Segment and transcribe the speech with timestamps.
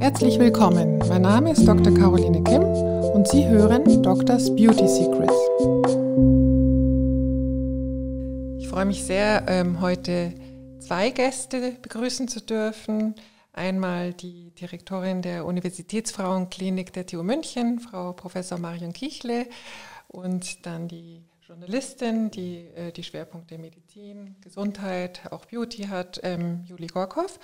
[0.00, 0.98] Herzlich willkommen.
[1.08, 1.94] Mein Name ist Dr.
[1.94, 5.32] Caroline Kim und Sie hören Doctors Beauty Secrets.
[8.58, 10.34] Ich freue mich sehr, ähm, heute
[10.80, 13.14] zwei Gäste begrüßen zu dürfen.
[13.54, 19.46] Einmal die Direktorin der Universitätsfrauenklinik der TU München, Frau Professor Marion Kichle,
[20.08, 26.88] und dann die Journalistin, die äh, die Schwerpunkte Medizin, Gesundheit, auch Beauty hat, ähm, Juli
[26.88, 27.40] Gorkow.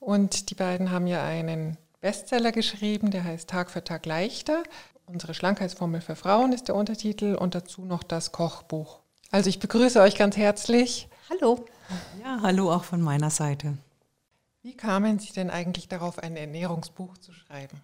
[0.00, 4.62] Und die beiden haben ja einen Bestseller geschrieben, der heißt Tag für Tag leichter.
[5.04, 9.00] Unsere Schlankheitsformel für Frauen ist der Untertitel und dazu noch das Kochbuch.
[9.30, 11.08] Also ich begrüße euch ganz herzlich.
[11.28, 11.66] Hallo.
[12.22, 13.76] Ja, hallo auch von meiner Seite.
[14.62, 17.82] Wie kamen Sie denn eigentlich darauf, ein Ernährungsbuch zu schreiben?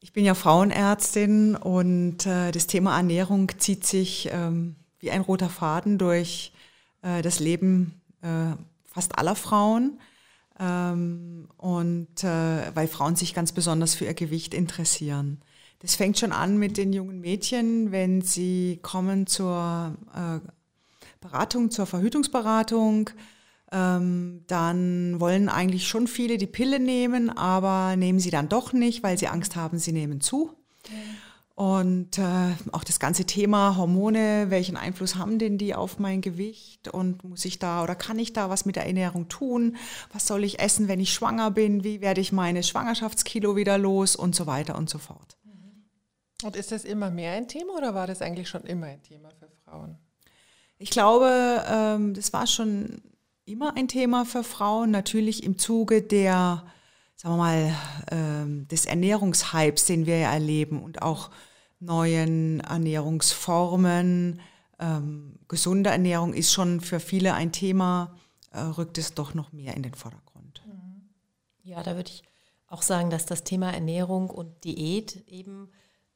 [0.00, 5.48] Ich bin ja Frauenärztin und äh, das Thema Ernährung zieht sich ähm, wie ein roter
[5.48, 6.52] Faden durch
[7.02, 8.54] äh, das Leben äh,
[8.86, 9.98] fast aller Frauen.
[10.60, 15.40] Ähm, und äh, weil Frauen sich ganz besonders für ihr Gewicht interessieren.
[15.80, 20.38] Das fängt schon an mit den jungen Mädchen, wenn sie kommen zur äh,
[21.20, 23.10] Beratung, zur Verhütungsberatung
[23.72, 29.02] ähm, dann wollen eigentlich schon viele die Pille nehmen, aber nehmen sie dann doch nicht,
[29.02, 30.54] weil sie Angst haben, sie nehmen zu.
[31.58, 36.86] Und äh, auch das ganze Thema Hormone, welchen Einfluss haben denn die auf mein Gewicht?
[36.86, 39.76] Und muss ich da oder kann ich da was mit der Ernährung tun?
[40.12, 41.82] Was soll ich essen, wenn ich schwanger bin?
[41.82, 44.14] Wie werde ich meine Schwangerschaftskilo wieder los?
[44.14, 45.36] Und so weiter und so fort.
[46.44, 49.30] Und ist das immer mehr ein Thema oder war das eigentlich schon immer ein Thema
[49.30, 49.98] für Frauen?
[50.78, 53.02] Ich glaube, ähm, das war schon
[53.48, 56.64] immer ein Thema für Frauen, natürlich im Zuge der,
[57.16, 57.74] sagen wir mal,
[58.10, 61.30] äh, des Ernährungshypes, den wir erleben und auch
[61.80, 64.40] neuen Ernährungsformen.
[64.78, 68.14] Ähm, gesunde Ernährung ist schon für viele ein Thema,
[68.52, 70.62] äh, rückt es doch noch mehr in den Vordergrund.
[70.66, 71.08] Mhm.
[71.62, 72.22] Ja, da würde ich
[72.66, 75.70] auch sagen, dass das Thema Ernährung und Diät eben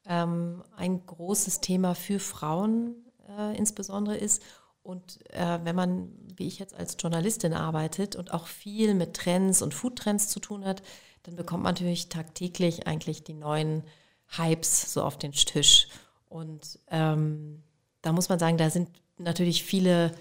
[0.05, 2.95] ähm, ein großes Thema für Frauen
[3.27, 4.43] äh, insbesondere ist
[4.83, 9.61] und äh, wenn man, wie ich jetzt als Journalistin arbeitet und auch viel mit Trends
[9.61, 10.81] und Foodtrends zu tun hat,
[11.23, 13.83] dann bekommt man natürlich tagtäglich eigentlich die neuen
[14.27, 15.87] Hypes so auf den Tisch.
[16.29, 17.63] Und ähm,
[18.01, 20.11] da muss man sagen, da sind natürlich viele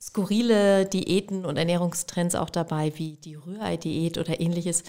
[0.00, 4.82] skurrile Diäten und Ernährungstrends auch dabei, wie die Rührei-Diät oder ähnliches.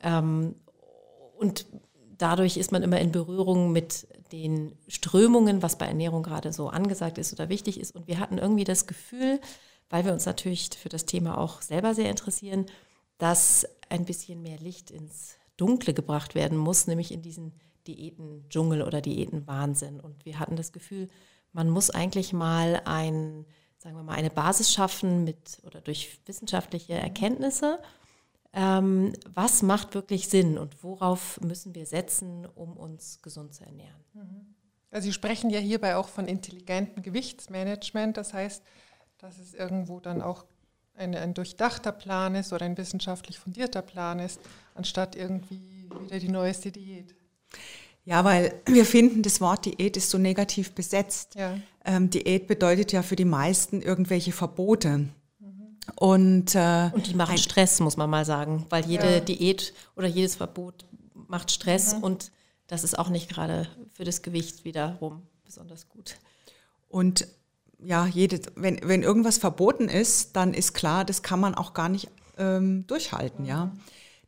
[0.00, 0.54] Ähm,
[1.38, 1.66] und
[2.18, 7.18] dadurch ist man immer in Berührung mit den Strömungen, was bei Ernährung gerade so angesagt
[7.18, 7.94] ist oder wichtig ist.
[7.96, 9.40] Und wir hatten irgendwie das Gefühl,
[9.90, 12.66] weil wir uns natürlich für das Thema auch selber sehr interessieren,
[13.18, 17.52] dass ein bisschen mehr Licht ins Dunkle gebracht werden muss, nämlich in diesen
[17.86, 20.00] Diäten-Dschungel oder Diäten-Wahnsinn.
[20.00, 21.08] Und wir hatten das Gefühl,
[21.52, 23.44] man muss eigentlich mal ein,
[23.76, 27.78] sagen wir mal, eine Basis schaffen mit oder durch wissenschaftliche Erkenntnisse
[28.52, 34.04] ähm, was macht wirklich Sinn und worauf müssen wir setzen, um uns gesund zu ernähren.
[34.14, 34.54] Mhm.
[34.90, 38.16] Also Sie sprechen ja hierbei auch von intelligentem Gewichtsmanagement.
[38.16, 38.64] Das heißt,
[39.20, 40.44] dass es irgendwo dann auch
[40.94, 44.40] ein, ein durchdachter Plan ist oder ein wissenschaftlich fundierter Plan ist,
[44.74, 47.14] anstatt irgendwie wieder die neueste Diät.
[48.04, 51.34] Ja, weil wir finden, das Wort Diät ist so negativ besetzt.
[51.34, 51.58] Ja.
[51.84, 55.08] Ähm, Diät bedeutet ja für die meisten irgendwelche Verbote.
[55.96, 59.20] Und, äh, und die machen Stress, muss man mal sagen, weil jede ja.
[59.20, 62.04] Diät oder jedes Verbot macht Stress mhm.
[62.04, 62.32] und
[62.68, 66.16] das ist auch nicht gerade für das Gewicht wiederum besonders gut.
[66.88, 67.26] Und
[67.84, 71.88] ja, jede, wenn, wenn irgendwas verboten ist, dann ist klar, das kann man auch gar
[71.88, 72.08] nicht
[72.38, 73.72] ähm, durchhalten, ja.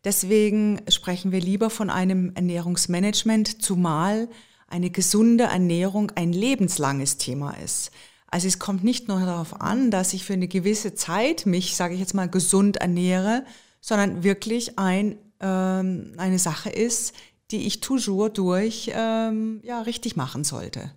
[0.04, 4.28] Deswegen sprechen wir lieber von einem Ernährungsmanagement, zumal
[4.66, 7.92] eine gesunde Ernährung ein lebenslanges Thema ist.
[8.26, 11.94] Also es kommt nicht nur darauf an, dass ich für eine gewisse Zeit mich, sage
[11.94, 13.44] ich jetzt mal, gesund ernähre,
[13.80, 17.14] sondern wirklich ein, ähm, eine Sache ist,
[17.50, 20.90] die ich toujours durch ähm, ja, richtig machen sollte.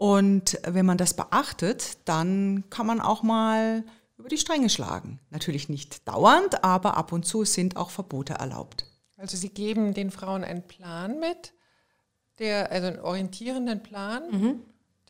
[0.00, 3.84] Und wenn man das beachtet, dann kann man auch mal
[4.16, 5.20] über die Stränge schlagen.
[5.30, 8.86] Natürlich nicht dauernd, aber ab und zu sind auch Verbote erlaubt.
[9.18, 11.52] Also Sie geben den Frauen einen Plan mit,
[12.38, 14.60] der, also einen orientierenden Plan, mhm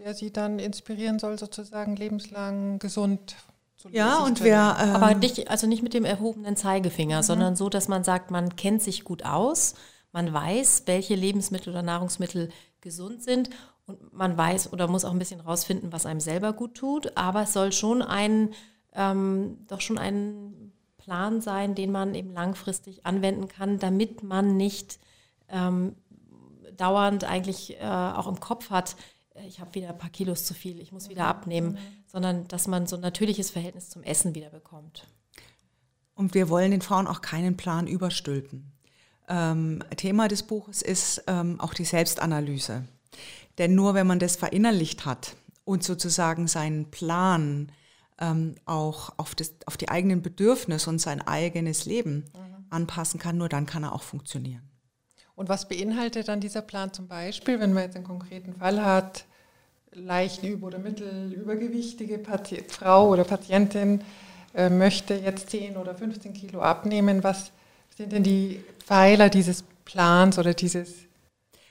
[0.01, 3.37] der sie dann inspirieren soll, sozusagen lebenslang gesund
[3.77, 3.99] zu leben.
[3.99, 4.77] Ja, und wer.
[4.81, 7.23] Ähm Aber nicht, also nicht mit dem erhobenen Zeigefinger, mhm.
[7.23, 9.75] sondern so, dass man sagt, man kennt sich gut aus,
[10.13, 12.49] man weiß, welche Lebensmittel oder Nahrungsmittel
[12.81, 13.51] gesund sind
[13.91, 17.17] und man weiß oder muss auch ein bisschen rausfinden, was einem selber gut tut.
[17.17, 18.51] Aber es soll schon ein,
[18.95, 24.99] ähm, doch schon ein Plan sein, den man eben langfristig anwenden kann, damit man nicht
[25.49, 25.97] ähm,
[26.77, 28.97] dauernd eigentlich äh, auch im Kopf hat,
[29.47, 32.87] ich habe wieder ein paar Kilos zu viel, ich muss wieder abnehmen, sondern dass man
[32.87, 35.07] so ein natürliches Verhältnis zum Essen wieder bekommt.
[36.15, 38.73] Und wir wollen den Frauen auch keinen Plan überstülpen.
[39.29, 42.85] Ähm, Thema des Buches ist ähm, auch die Selbstanalyse.
[43.61, 47.71] Denn nur wenn man das verinnerlicht hat und sozusagen seinen Plan
[48.19, 52.65] ähm, auch auf, das, auf die eigenen Bedürfnisse und sein eigenes Leben mhm.
[52.71, 54.63] anpassen kann, nur dann kann er auch funktionieren.
[55.35, 59.27] Und was beinhaltet dann dieser Plan zum Beispiel, wenn man jetzt einen konkreten Fall hat,
[59.93, 64.01] leichten Üb- oder mittelübergewichtige Pati Frau oder Patientin
[64.55, 67.53] äh, möchte jetzt 10 oder 15 Kilo abnehmen, was
[67.95, 71.10] sind denn die Pfeiler dieses Plans oder dieses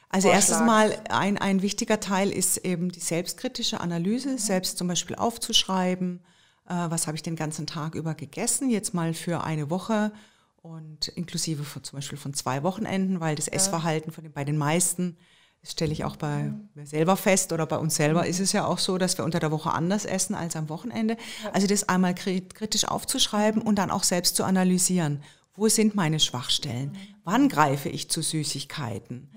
[0.10, 5.16] also erstes Mal ein, ein wichtiger Teil ist eben die selbstkritische Analyse, selbst zum Beispiel
[5.16, 6.22] aufzuschreiben,
[6.68, 10.12] äh, was habe ich den ganzen Tag über gegessen, jetzt mal für eine Woche
[10.62, 13.54] und inklusive von, zum Beispiel von zwei Wochenenden, weil das ja.
[13.54, 15.16] Essverhalten von den, bei den meisten,
[15.62, 18.66] das stelle ich auch bei mir selber fest oder bei uns selber ist es ja
[18.66, 21.18] auch so, dass wir unter der Woche anders essen als am Wochenende.
[21.44, 21.52] Ja.
[21.52, 25.22] Also das einmal kritisch aufzuschreiben und dann auch selbst zu analysieren.
[25.56, 26.94] Wo sind meine Schwachstellen?
[26.94, 27.16] Mhm.
[27.26, 29.30] Wann greife ich zu Süßigkeiten?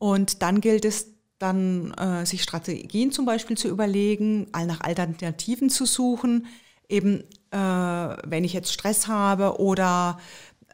[0.00, 1.08] Und dann gilt es
[1.38, 6.46] dann, äh, sich Strategien zum Beispiel zu überlegen, nach Alternativen zu suchen.
[6.88, 7.20] Eben,
[7.50, 10.18] äh, wenn ich jetzt Stress habe oder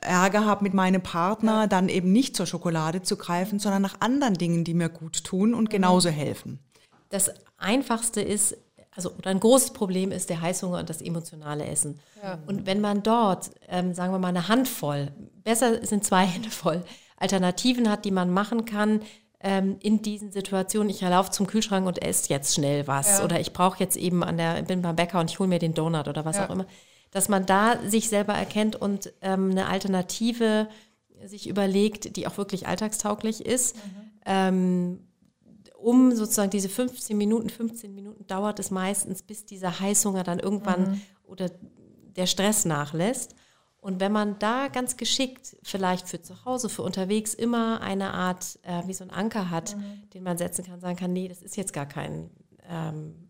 [0.01, 1.67] Ärger habe mit meinem Partner, ja.
[1.67, 5.55] dann eben nicht zur Schokolade zu greifen, sondern nach anderen Dingen, die mir gut tun
[5.55, 5.71] und mhm.
[5.71, 6.61] genauso helfen.
[7.09, 8.57] Das Einfachste ist,
[8.95, 11.99] also oder ein großes Problem ist der Heißhunger und das emotionale Essen.
[12.23, 12.39] Ja.
[12.47, 15.11] Und wenn man dort, ähm, sagen wir mal, eine Handvoll,
[15.43, 16.85] besser sind zwei Hände voll,
[17.17, 19.01] Alternativen hat, die man machen kann,
[19.41, 23.25] ähm, in diesen Situationen, ich laufe zum Kühlschrank und esse jetzt schnell was ja.
[23.25, 25.75] oder ich brauche jetzt eben an der, bin beim Bäcker und ich hole mir den
[25.75, 26.47] Donut oder was ja.
[26.47, 26.67] auch immer,
[27.11, 30.69] dass man da sich selber erkennt und ähm, eine Alternative
[31.25, 33.77] sich überlegt, die auch wirklich alltagstauglich ist.
[33.77, 33.81] Mhm.
[34.27, 35.01] Ähm,
[35.79, 40.91] um sozusagen diese 15 Minuten, 15 Minuten dauert es meistens, bis dieser Heißhunger dann irgendwann
[40.91, 41.01] mhm.
[41.25, 41.51] oder
[42.17, 43.35] der Stress nachlässt.
[43.87, 48.59] Und wenn man da ganz geschickt, vielleicht für zu Hause, für unterwegs, immer eine Art,
[48.63, 50.11] äh, wie so ein Anker hat, mhm.
[50.13, 52.29] den man setzen kann, sagen kann, nee, das ist jetzt gar kein
[52.69, 53.29] ähm,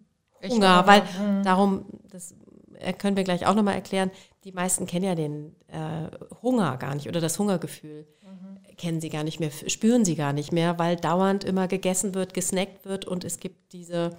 [0.49, 1.43] Hunger, weil mhm.
[1.43, 2.35] darum, das
[2.79, 4.11] äh, können wir gleich auch nochmal erklären,
[4.45, 6.09] die meisten kennen ja den äh,
[6.41, 8.77] Hunger gar nicht oder das Hungergefühl mhm.
[8.79, 12.33] kennen sie gar nicht mehr, spüren sie gar nicht mehr, weil dauernd immer gegessen wird,
[12.33, 14.17] gesnackt wird und es gibt diese,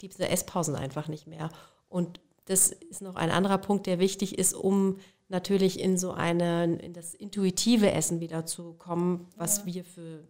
[0.00, 1.50] diese Esspausen einfach nicht mehr.
[1.90, 4.96] Und das ist noch ein anderer Punkt, der wichtig ist, um
[5.28, 9.66] natürlich in so eine, in das intuitive Essen wieder zu kommen, was ja.
[9.66, 10.24] wir für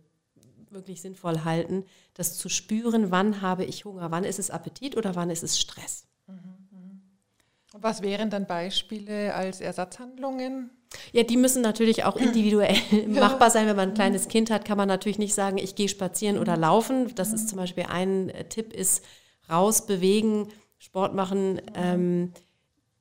[0.71, 1.85] wirklich sinnvoll halten,
[2.15, 5.59] das zu spüren, wann habe ich Hunger, wann ist es Appetit oder wann ist es
[5.59, 6.05] Stress.
[6.27, 6.35] Mhm,
[6.71, 7.01] mhm.
[7.81, 10.71] Was wären dann Beispiele als Ersatzhandlungen?
[11.13, 12.77] Ja, die müssen natürlich auch individuell
[13.09, 13.67] machbar sein.
[13.67, 14.31] Wenn man ein kleines mhm.
[14.31, 17.15] Kind hat, kann man natürlich nicht sagen, ich gehe spazieren oder laufen.
[17.15, 19.05] Das ist zum Beispiel ein äh, Tipp, ist
[19.51, 20.49] raus, bewegen,
[20.79, 21.61] Sport machen.
[21.75, 22.33] Ähm,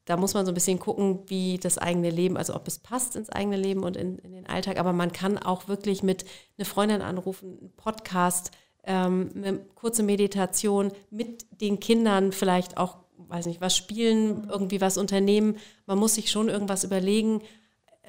[0.08, 3.18] da muss man so ein bisschen gucken, wie das eigene Leben, also ob es passt
[3.18, 4.80] ins eigene Leben und in, in den Alltag.
[4.80, 6.24] Aber man kann auch wirklich mit
[6.58, 8.52] einer Freundin anrufen, einen Podcast,
[8.86, 14.98] ähm, eine kurze Meditation mit den Kindern vielleicht auch, weiß nicht, was spielen, irgendwie was
[14.98, 15.58] unternehmen.
[15.86, 17.42] Man muss sich schon irgendwas überlegen.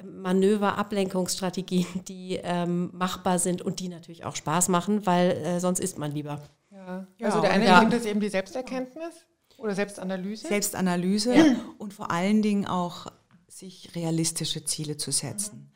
[0.04, 5.80] Manöver, Ablenkungsstrategien, die ähm, machbar sind und die natürlich auch Spaß machen, weil äh, sonst
[5.80, 6.44] isst man lieber.
[6.70, 7.08] Ja.
[7.22, 7.80] Also der eine ja.
[7.80, 9.26] Punkt ist eben die Selbsterkenntnis.
[9.58, 10.48] Oder Selbstanalyse?
[10.48, 11.44] Selbstanalyse ja.
[11.78, 13.08] und vor allen Dingen auch
[13.48, 15.70] sich realistische Ziele zu setzen.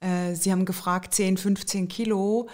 [0.00, 0.34] Mhm.
[0.34, 2.48] Sie haben gefragt, 10, 15 Kilo.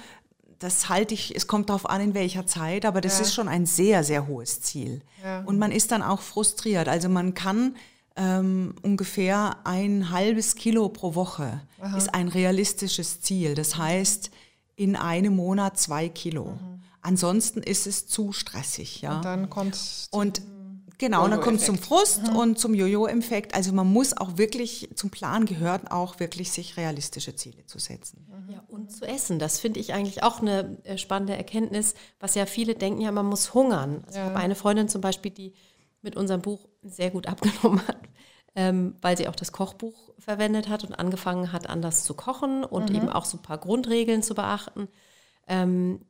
[0.58, 3.24] Das halte ich, es kommt darauf an, in welcher Zeit, aber das ja.
[3.24, 5.02] ist schon ein sehr, sehr hohes Ziel.
[5.22, 5.42] Ja.
[5.42, 6.88] Und man ist dann auch frustriert.
[6.88, 7.76] Also man kann
[8.16, 11.96] ähm, ungefähr ein halbes Kilo pro Woche Aha.
[11.96, 13.54] ist ein realistisches Ziel.
[13.54, 14.30] Das heißt,
[14.76, 16.52] in einem Monat zwei Kilo.
[16.52, 16.82] Mhm.
[17.00, 19.02] Ansonsten ist es zu stressig.
[19.02, 19.16] Ja?
[19.16, 19.76] Und dann kommt
[20.10, 20.42] und
[21.02, 22.36] Genau, und dann kommt es zum Frust mhm.
[22.36, 23.56] und zum Jojo-Effekt.
[23.56, 28.24] Also man muss auch wirklich, zum Plan gehört auch wirklich, sich realistische Ziele zu setzen.
[28.48, 29.40] Ja, und zu essen.
[29.40, 33.26] Das finde ich eigentlich auch eine äh, spannende Erkenntnis, was ja viele denken, ja, man
[33.26, 34.04] muss hungern.
[34.06, 34.26] Also ja.
[34.26, 35.54] Ich habe eine Freundin zum Beispiel, die
[36.02, 37.98] mit unserem Buch sehr gut abgenommen hat,
[38.54, 42.90] ähm, weil sie auch das Kochbuch verwendet hat und angefangen hat, anders zu kochen und
[42.90, 42.96] mhm.
[42.96, 44.86] eben auch so ein paar Grundregeln zu beachten.
[45.48, 46.02] Ähm,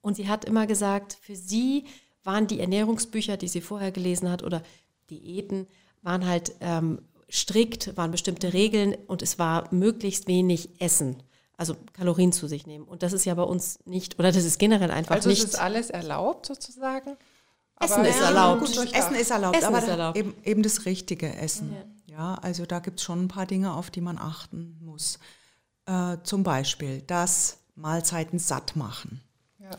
[0.00, 1.84] und sie hat immer gesagt, für sie
[2.24, 4.62] waren die Ernährungsbücher, die sie vorher gelesen hat, oder
[5.10, 5.66] Diäten,
[6.02, 7.00] waren halt ähm,
[7.30, 11.22] strikt, waren bestimmte Regeln und es war möglichst wenig Essen,
[11.56, 12.84] also Kalorien zu sich nehmen.
[12.84, 15.42] Und das ist ja bei uns nicht, oder das ist generell einfach also nicht.
[15.42, 17.16] Also ist alles erlaubt sozusagen?
[17.80, 18.62] Essen ist erlaubt.
[18.62, 20.18] Essen ist erlaubt, Essen aber ist erlaubt.
[20.18, 21.74] Eben, eben, das richtige Essen.
[22.06, 25.18] Ja, ja also da gibt es schon ein paar Dinge, auf die man achten muss.
[25.86, 29.22] Äh, zum Beispiel, dass Mahlzeiten satt machen.
[29.58, 29.70] Ja.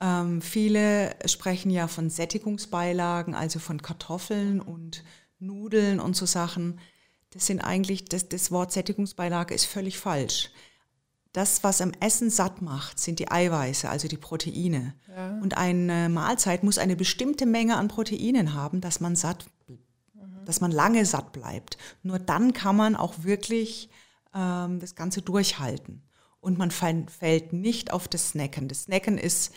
[0.00, 5.04] Ähm, viele sprechen ja von Sättigungsbeilagen, also von Kartoffeln und
[5.38, 6.78] Nudeln und so Sachen.
[7.30, 10.50] das sind eigentlich, das, das Wort Sättigungsbeilage ist völlig falsch.
[11.32, 14.94] Das, was am Essen satt macht, sind die Eiweiße, also die Proteine.
[15.08, 15.38] Ja.
[15.40, 19.78] Und eine Mahlzeit muss eine bestimmte Menge an Proteinen haben, dass man satt, mhm.
[20.44, 21.78] dass man lange satt bleibt.
[22.02, 23.90] Nur dann kann man auch wirklich
[24.34, 26.02] ähm, das Ganze durchhalten.
[26.40, 28.66] Und man fällt nicht auf das Snacken.
[28.66, 29.52] Das Snacken ist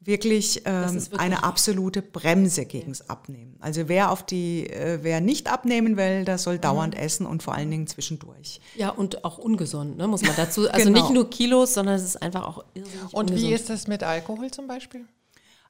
[0.00, 3.06] wirklich, ähm, wirklich eine absolute Bremse gegens ja.
[3.08, 3.56] Abnehmen.
[3.60, 7.00] Also wer auf die, äh, wer nicht abnehmen will, der soll dauernd mhm.
[7.00, 8.60] essen und vor allen Dingen zwischendurch.
[8.76, 10.70] Ja, und auch ungesund, ne, muss man dazu.
[10.70, 11.00] Also genau.
[11.02, 13.42] nicht nur Kilos, sondern es ist einfach auch irrsinnig Und ungesund.
[13.42, 15.04] wie ist das mit Alkohol zum Beispiel?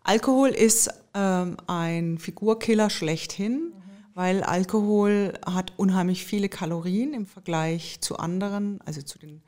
[0.03, 3.73] Alkohol ist ähm, ein Figurkiller schlechthin, mhm.
[4.15, 9.43] weil Alkohol hat unheimlich viele Kalorien im Vergleich zu anderen, also zu den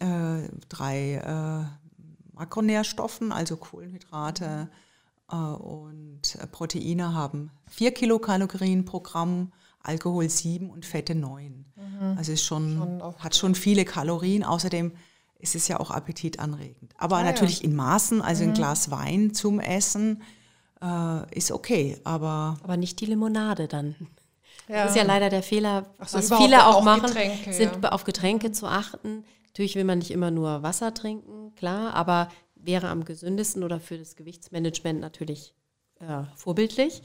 [0.00, 0.38] ja.
[0.38, 1.85] äh, drei äh,
[2.36, 4.68] Makronährstoffen, also Kohlenhydrate
[5.30, 9.52] äh, und äh, Proteine haben 4 Kilokalorien pro Gramm,
[9.82, 11.64] Alkohol 7 und Fette 9.
[11.76, 12.18] Mhm.
[12.18, 14.44] Also ist schon, schon hat schon viele Kalorien.
[14.44, 14.92] Außerdem
[15.38, 16.92] ist es ja auch appetitanregend.
[16.98, 17.66] Aber ah, natürlich ja.
[17.66, 18.50] in Maßen, also mhm.
[18.50, 20.22] ein Glas Wein zum Essen
[20.82, 21.98] äh, ist okay.
[22.04, 23.94] Aber, aber nicht die Limonade dann.
[24.68, 24.82] Ja.
[24.82, 27.92] Das ist ja leider der Fehler, so, was viele auch machen, Getränke, sind ja.
[27.92, 29.24] auf Getränke zu achten.
[29.56, 33.96] Natürlich will man nicht immer nur Wasser trinken, klar, aber wäre am gesündesten oder für
[33.96, 35.54] das Gewichtsmanagement natürlich
[35.98, 37.00] äh, vorbildlich.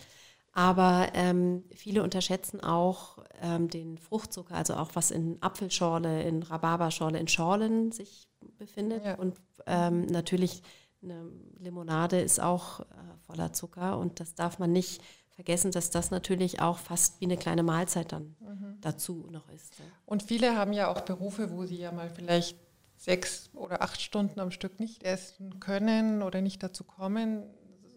[0.51, 7.17] Aber ähm, viele unterschätzen auch ähm, den Fruchtzucker, also auch was in Apfelschorle, in Rhabarberschorle,
[7.20, 8.27] in Schorlen sich
[8.58, 9.05] befindet.
[9.05, 9.15] Ja.
[9.15, 10.62] Und ähm, natürlich
[11.01, 12.84] eine Limonade ist auch äh,
[13.27, 15.01] voller Zucker und das darf man nicht
[15.35, 18.77] vergessen, dass das natürlich auch fast wie eine kleine Mahlzeit dann mhm.
[18.81, 19.79] dazu noch ist.
[19.79, 19.85] Ja.
[20.05, 22.57] Und viele haben ja auch Berufe, wo sie ja mal vielleicht
[22.97, 27.43] sechs oder acht Stunden am Stück nicht essen können oder nicht dazu kommen.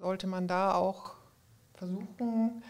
[0.01, 1.13] Sollte man da auch
[1.75, 2.63] versuchen,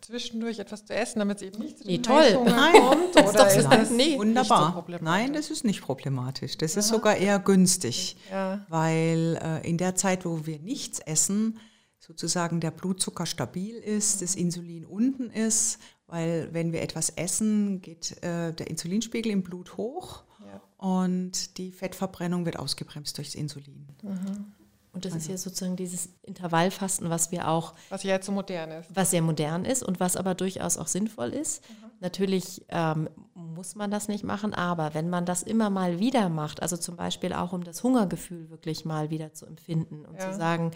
[0.00, 2.40] zwischendurch etwas zu essen, damit es eben nicht zu nee, toll.
[2.44, 3.16] Nein, kommt?
[3.16, 4.84] Das oder ist, das nee, wunderbar.
[4.86, 6.56] So Nein, das ist nicht problematisch.
[6.56, 6.80] Das Aha.
[6.80, 8.64] ist sogar eher günstig, ja.
[8.68, 11.58] weil äh, in der Zeit, wo wir nichts essen,
[12.00, 18.22] sozusagen der Blutzucker stabil ist, das Insulin unten ist, weil wenn wir etwas essen, geht
[18.22, 20.60] äh, der Insulinspiegel im Blut hoch ja.
[20.78, 23.86] und die Fettverbrennung wird ausgebremst durchs Insulin.
[24.02, 24.52] Mhm.
[24.92, 25.24] Und das also.
[25.24, 27.74] ist ja sozusagen dieses Intervallfasten, was wir auch.
[27.90, 28.90] Was ja jetzt so modern ist.
[28.92, 31.62] Was sehr modern ist und was aber durchaus auch sinnvoll ist.
[31.68, 31.90] Mhm.
[32.00, 36.62] Natürlich ähm, muss man das nicht machen, aber wenn man das immer mal wieder macht,
[36.62, 40.32] also zum Beispiel auch um das Hungergefühl wirklich mal wieder zu empfinden und ja.
[40.32, 40.72] zu sagen,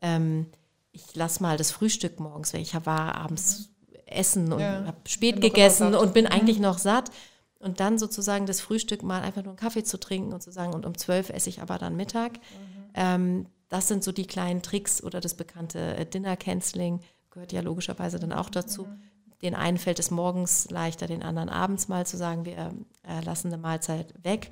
[0.00, 0.46] ähm,
[0.92, 2.60] ich lasse mal das Frühstück morgens weg.
[2.62, 3.70] Ich war abends
[4.06, 4.84] essen und ja.
[4.84, 7.10] habe spät gegessen und bin eigentlich noch satt.
[7.58, 10.74] Und dann sozusagen das Frühstück mal einfach nur einen Kaffee zu trinken und zu sagen,
[10.74, 12.32] und um zwölf esse ich aber dann Mittag.
[12.34, 12.90] Mhm.
[12.94, 17.62] Ähm, das sind so die kleinen Tricks oder das bekannte äh, Dinner Canceling gehört ja
[17.62, 18.84] logischerweise dann auch dazu.
[18.84, 19.02] Mhm.
[19.42, 22.74] Den einen fällt es morgens leichter, den anderen abends mal zu sagen, wir
[23.08, 24.50] äh, lassen eine Mahlzeit weg.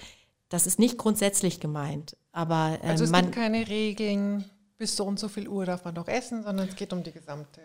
[0.49, 4.45] Das ist nicht grundsätzlich gemeint, aber äh, also es man, gibt keine Regeln
[4.81, 7.13] bis so und so viel Uhr darf man doch essen, sondern es geht um die
[7.13, 7.61] gesamte.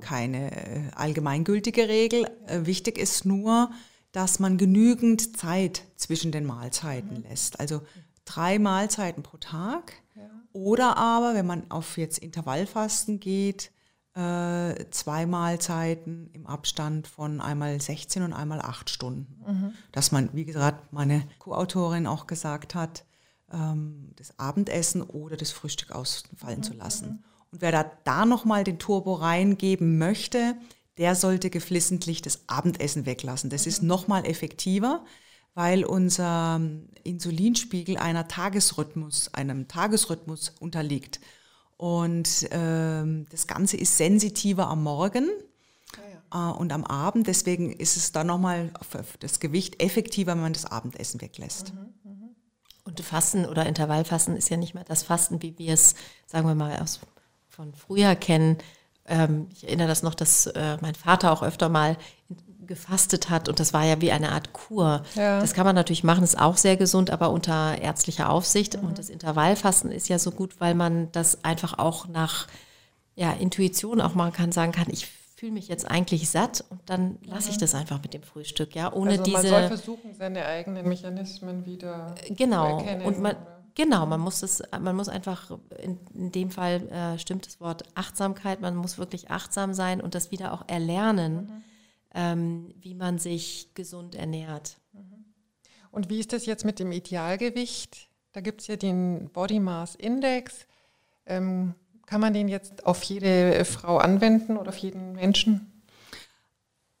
[0.00, 2.26] Keine äh, allgemeingültige Regel.
[2.48, 3.70] Äh, wichtig ist nur,
[4.10, 7.22] dass man genügend Zeit zwischen den Mahlzeiten mhm.
[7.22, 7.60] lässt.
[7.60, 7.82] Also
[8.24, 9.92] drei Mahlzeiten pro Tag.
[10.16, 10.28] Ja.
[10.52, 13.70] Oder aber, wenn man auf jetzt Intervallfasten geht,
[14.14, 19.42] äh, zwei Mahlzeiten im Abstand von einmal 16 und einmal 8 Stunden.
[19.46, 19.74] Mhm.
[19.92, 23.04] Dass man, wie gesagt, meine Co-Autorin auch gesagt hat,
[23.52, 26.64] ähm, das Abendessen oder das Frühstück ausfallen mhm.
[26.64, 27.24] zu lassen.
[27.50, 30.56] Und wer da, da nochmal den Turbo reingeben möchte,
[30.98, 33.50] der sollte geflissentlich das Abendessen weglassen.
[33.50, 35.04] Das ist nochmal effektiver,
[35.54, 41.20] weil unser ähm, Insulinspiegel einer Tagesrhythmus, einem Tagesrhythmus unterliegt.
[41.76, 45.28] Und ähm, das Ganze ist sensitiver am Morgen
[45.96, 46.00] ah,
[46.32, 46.50] ja.
[46.50, 47.26] äh, und am Abend.
[47.26, 48.70] Deswegen ist es dann nochmal
[49.20, 51.74] das Gewicht effektiver, wenn man das Abendessen weglässt.
[51.74, 52.21] Mhm.
[52.84, 55.94] Und Fasten oder Intervallfasten ist ja nicht mehr das Fasten, wie wir es,
[56.26, 57.00] sagen wir mal, aus,
[57.48, 58.58] von früher kennen.
[59.06, 61.96] Ähm, ich erinnere das noch, dass äh, mein Vater auch öfter mal
[62.66, 65.02] gefastet hat und das war ja wie eine Art Kur.
[65.14, 65.40] Ja.
[65.40, 68.80] Das kann man natürlich machen, ist auch sehr gesund, aber unter ärztlicher Aufsicht.
[68.80, 68.88] Mhm.
[68.88, 72.46] Und das Intervallfasten ist ja so gut, weil man das einfach auch nach
[73.14, 75.08] ja, Intuition auch machen kann, sagen kann, ich
[75.42, 77.62] fühle mich jetzt eigentlich satt und dann lasse ich mhm.
[77.62, 79.52] das einfach mit dem Frühstück, ja, ohne also man diese.
[79.52, 82.78] Man soll versuchen, seine eigenen Mechanismen wieder genau.
[82.78, 83.04] zu erkennen.
[83.04, 83.34] Und man,
[83.74, 87.82] genau, man muss es, man muss einfach in, in dem Fall äh, stimmt das Wort
[87.96, 88.60] Achtsamkeit.
[88.60, 91.64] Man muss wirklich achtsam sein und das wieder auch erlernen, mhm.
[92.14, 94.76] ähm, wie man sich gesund ernährt.
[94.92, 95.24] Mhm.
[95.90, 98.08] Und wie ist das jetzt mit dem Idealgewicht?
[98.30, 100.68] Da gibt es ja den Body Mass Index.
[101.26, 101.74] Ähm,
[102.06, 105.82] kann man den jetzt auf jede Frau anwenden oder auf jeden Menschen?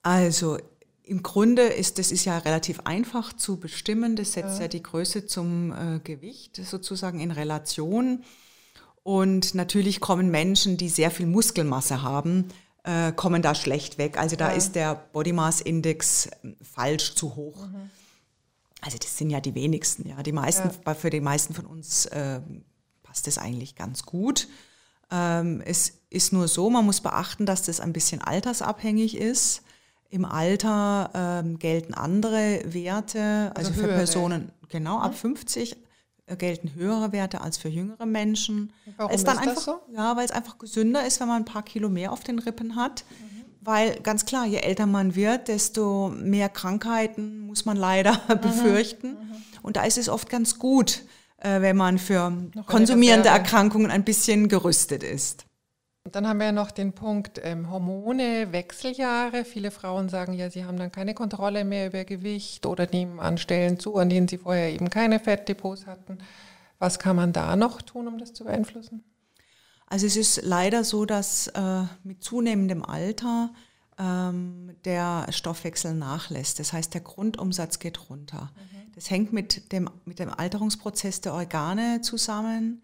[0.02, 0.58] Also
[1.04, 4.16] Im Grunde ist das ist ja relativ einfach zu bestimmen.
[4.16, 8.24] Das setzt ja, ja die Größe zum äh, Gewicht sozusagen in Relation.
[9.02, 12.48] Und natürlich kommen Menschen, die sehr viel Muskelmasse haben,
[12.84, 14.16] äh, kommen da schlecht weg.
[14.16, 14.56] Also da ja.
[14.56, 17.66] ist der Body Mass Index ähm, falsch zu hoch.
[17.66, 17.90] Mhm.
[18.80, 20.08] Also das sind ja die wenigsten.
[20.08, 20.94] Ja, die meisten ja.
[20.94, 22.40] für die meisten von uns äh,
[23.02, 24.48] passt das eigentlich ganz gut.
[25.12, 29.62] Ähm, es ist nur so, man muss beachten, dass das ein bisschen altersabhängig ist.
[30.08, 35.82] Im Alter ähm, gelten andere Werte, also, also für Personen, genau, ab 50 mhm.
[36.26, 38.72] äh, gelten höhere Werte als für jüngere Menschen.
[38.96, 39.80] Warum ist dann einfach, das so?
[39.94, 42.76] Ja, weil es einfach gesünder ist, wenn man ein paar Kilo mehr auf den Rippen
[42.76, 43.04] hat.
[43.10, 43.44] Mhm.
[43.64, 48.40] Weil ganz klar, je älter man wird, desto mehr Krankheiten muss man leider mhm.
[48.40, 49.08] befürchten.
[49.10, 49.36] Mhm.
[49.62, 51.04] Und da ist es oft ganz gut,
[51.42, 52.32] wenn man für
[52.66, 55.44] konsumierende Erkrankungen ein bisschen gerüstet ist.
[56.04, 59.44] Und dann haben wir ja noch den Punkt ähm, Hormone, Wechseljahre.
[59.44, 63.38] Viele Frauen sagen ja, sie haben dann keine Kontrolle mehr über Gewicht oder nehmen an
[63.38, 66.18] Stellen zu, an denen sie vorher eben keine Fettdepots hatten.
[66.80, 69.04] Was kann man da noch tun, um das zu beeinflussen?
[69.86, 73.52] Also es ist leider so, dass äh, mit zunehmendem Alter
[73.98, 76.58] ähm, der Stoffwechsel nachlässt.
[76.58, 78.52] Das heißt, der Grundumsatz geht runter.
[78.54, 78.92] Mhm.
[78.94, 82.82] Das hängt mit dem, mit dem Alterungsprozess der Organe zusammen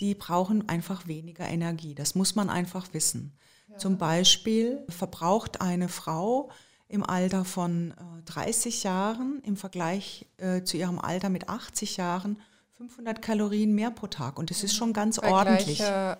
[0.00, 1.94] die brauchen einfach weniger Energie.
[1.94, 3.36] Das muss man einfach wissen.
[3.68, 3.76] Ja.
[3.76, 6.50] Zum Beispiel verbraucht eine Frau
[6.88, 12.40] im Alter von äh, 30 Jahren im Vergleich äh, zu ihrem Alter mit 80 Jahren
[12.78, 14.38] 500 Kalorien mehr pro Tag.
[14.38, 15.76] Und das ist schon ganz Bei ordentlich.
[15.76, 16.18] Gleicher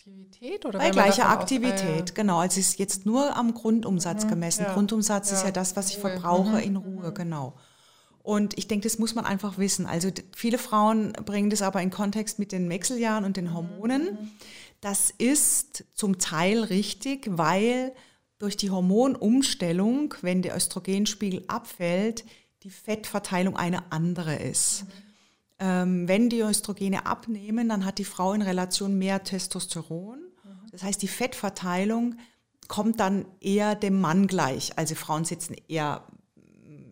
[0.00, 2.38] Aktivität oder Bei gleicher Aktivität, genau.
[2.38, 4.62] Also es ist jetzt nur am Grundumsatz mhm, gemessen.
[4.62, 4.72] Ja.
[4.72, 5.36] Grundumsatz ja.
[5.36, 6.62] ist ja das, was ich verbrauche mhm.
[6.62, 7.14] in Ruhe, mhm.
[7.14, 7.54] genau.
[8.22, 9.84] Und ich denke, das muss man einfach wissen.
[9.84, 13.54] Also viele Frauen bringen das aber in Kontext mit den Wechseljahren und den mhm.
[13.54, 14.32] Hormonen.
[14.80, 17.92] Das ist zum Teil richtig, weil
[18.38, 22.24] durch die Hormonumstellung, wenn der Östrogenspiegel abfällt,
[22.62, 24.84] die Fettverteilung eine andere ist.
[24.84, 25.09] Mhm.
[25.60, 30.18] Ähm, wenn die Östrogene abnehmen, dann hat die Frau in Relation mehr Testosteron.
[30.18, 30.70] Mhm.
[30.72, 32.16] Das heißt, die Fettverteilung
[32.66, 34.78] kommt dann eher dem Mann gleich.
[34.78, 36.04] Also Frauen sitzen eher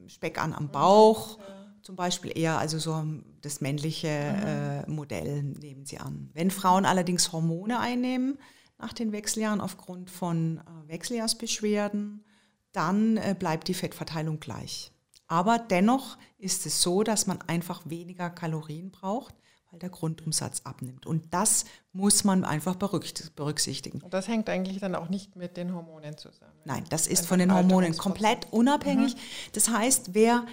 [0.09, 1.39] Speck an am Bauch,
[1.83, 3.05] zum Beispiel eher also so
[3.41, 6.31] das männliche äh, Modell nehmen sie an.
[6.35, 8.39] Wenn Frauen allerdings Hormone einnehmen
[8.79, 12.25] nach den Wechseljahren aufgrund von äh, Wechseljahrsbeschwerden,
[12.73, 14.93] dann äh, bleibt die Fettverteilung gleich.
[15.29, 19.35] Aber dennoch ist es so, dass man einfach weniger Kalorien braucht,
[19.71, 21.05] weil der Grundumsatz abnimmt.
[21.05, 24.01] Und das muss man einfach berücksichtigen.
[24.01, 26.53] Und das hängt eigentlich dann auch nicht mit den Hormonen zusammen.
[26.65, 29.15] Nein, das ist von den Hormonen komplett unabhängig.
[29.15, 29.21] Mhm.
[29.53, 30.47] Das heißt, wer,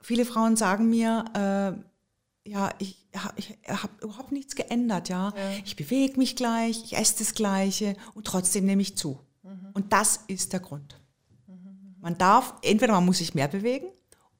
[0.00, 5.32] viele Frauen sagen mir, äh, ja, ich, ich habe überhaupt nichts geändert, ja.
[5.36, 5.50] ja.
[5.64, 9.18] Ich bewege mich gleich, ich esse das Gleiche und trotzdem nehme ich zu.
[9.42, 9.70] Mhm.
[9.74, 11.00] Und das ist der Grund.
[11.48, 11.96] Mhm.
[12.00, 13.86] Man darf, entweder man muss sich mehr bewegen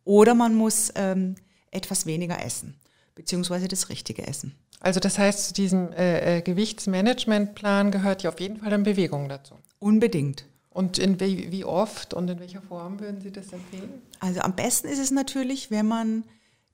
[0.04, 1.34] oder man muss ähm,
[1.70, 2.76] etwas weniger essen
[3.14, 4.54] beziehungsweise das richtige Essen.
[4.80, 9.28] Also das heißt, zu diesem äh, äh, Gewichtsmanagementplan gehört ja auf jeden Fall dann Bewegung
[9.28, 9.54] dazu.
[9.78, 10.46] Unbedingt.
[10.70, 14.02] Und in wie, wie oft und in welcher Form würden Sie das empfehlen?
[14.20, 16.24] Also am besten ist es natürlich, wenn man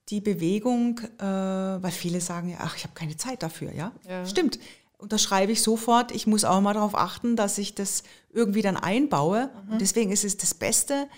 [0.08, 3.92] die Bewegung, äh, weil viele sagen ja, ach, ich habe keine Zeit dafür, ja?
[4.08, 4.24] ja.
[4.24, 4.58] Stimmt.
[4.96, 6.12] Unterschreibe ich sofort.
[6.12, 9.50] Ich muss auch mal darauf achten, dass ich das irgendwie dann einbaue.
[9.66, 9.72] Mhm.
[9.72, 11.08] Und deswegen ist es das Beste,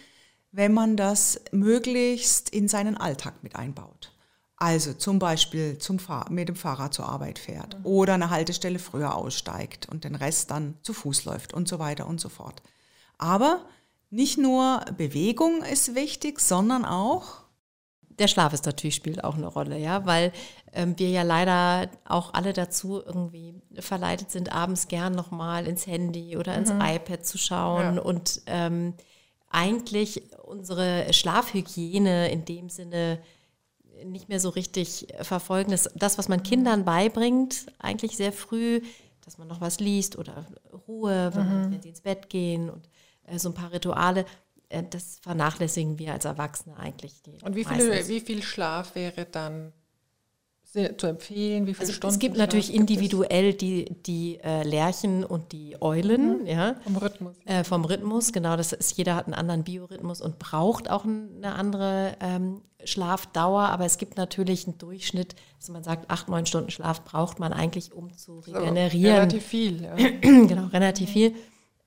[0.53, 4.13] wenn man das möglichst in seinen Alltag mit einbaut.
[4.57, 7.87] Also zum Beispiel zum mit dem Fahrrad zur Arbeit fährt mhm.
[7.87, 12.07] oder eine Haltestelle früher aussteigt und den Rest dann zu Fuß läuft und so weiter
[12.07, 12.63] und so fort.
[13.17, 13.65] Aber
[14.11, 17.45] nicht nur Bewegung ist wichtig, sondern auch
[18.21, 20.33] der Schlaf ist natürlich spielt auch eine Rolle, ja, weil
[20.75, 26.37] ähm, wir ja leider auch alle dazu irgendwie verleitet sind, abends gern nochmal ins Handy
[26.37, 26.83] oder ins mhm.
[26.83, 28.03] iPad zu schauen ja.
[28.03, 28.93] und ähm,
[29.51, 33.21] eigentlich unsere Schlafhygiene in dem Sinne
[34.05, 35.73] nicht mehr so richtig verfolgen.
[35.73, 38.81] Das, das, was man Kindern beibringt, eigentlich sehr früh,
[39.25, 40.47] dass man noch was liest oder
[40.89, 41.73] Ruhe, wenn, mhm.
[41.73, 42.89] wenn sie ins Bett gehen und
[43.27, 44.25] äh, so ein paar Rituale,
[44.69, 47.15] äh, das vernachlässigen wir als Erwachsene eigentlich.
[47.43, 49.73] und wie, viele, wie viel Schlaf wäre dann
[50.73, 51.67] zu empfehlen?
[51.67, 52.15] Wie viele also Stunden?
[52.15, 56.47] Es gibt natürlich individuell die, die äh, Lerchen und die Eulen, mhm.
[56.47, 56.77] ja.
[56.85, 57.37] Vom Rhythmus.
[57.45, 58.57] Äh, vom Rhythmus, genau.
[58.57, 63.85] Das ist, jeder hat einen anderen Biorhythmus und braucht auch eine andere ähm, Schlafdauer, aber
[63.85, 67.93] es gibt natürlich einen Durchschnitt, dass man sagt, acht, neun Stunden Schlaf braucht man eigentlich,
[67.93, 69.15] um zu regenerieren.
[69.15, 69.95] So, relativ viel, ja.
[70.21, 71.13] genau, relativ mhm.
[71.13, 71.35] viel.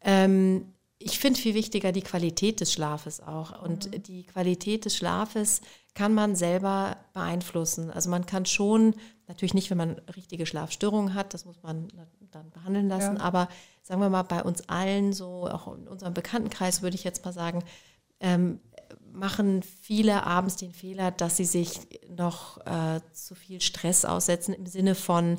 [0.01, 0.65] Ähm,
[0.99, 3.61] ich finde viel wichtiger die Qualität des Schlafes auch.
[3.63, 4.03] Und mhm.
[4.03, 5.61] die Qualität des Schlafes
[5.93, 7.91] kann man selber beeinflussen.
[7.91, 8.95] Also man kann schon,
[9.27, 11.87] natürlich nicht, wenn man richtige Schlafstörungen hat, das muss man
[12.31, 13.21] dann behandeln lassen, ja.
[13.21, 13.47] aber
[13.83, 17.33] sagen wir mal bei uns allen, so auch in unserem Bekanntenkreis würde ich jetzt mal
[17.33, 17.63] sagen,
[18.19, 18.59] ähm,
[19.11, 21.79] machen viele abends den Fehler, dass sie sich
[22.09, 25.37] noch äh, zu viel Stress aussetzen im Sinne von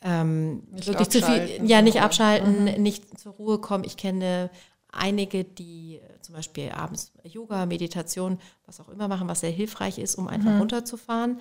[0.00, 2.82] ähm, wirklich zu viel, ja, nicht abschalten, mhm.
[2.82, 3.84] nicht zur Ruhe kommen.
[3.84, 4.50] Ich kenne
[4.92, 10.14] einige, die zum Beispiel abends Yoga, Meditation, was auch immer machen, was sehr hilfreich ist,
[10.14, 10.60] um einfach mhm.
[10.60, 11.40] runterzufahren.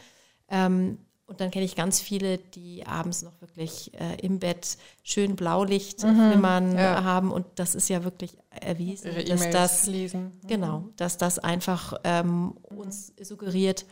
[0.49, 0.97] Ähm,
[1.31, 6.03] und dann kenne ich ganz viele, die abends noch wirklich äh, im Bett schön Blaulicht
[6.03, 7.05] mhm, flimmern ja.
[7.05, 7.31] haben.
[7.31, 10.23] Und das ist ja wirklich erwiesen, Ihre dass das lesen.
[10.23, 10.47] Mhm.
[10.47, 13.85] genau, dass das einfach ähm, uns suggeriert,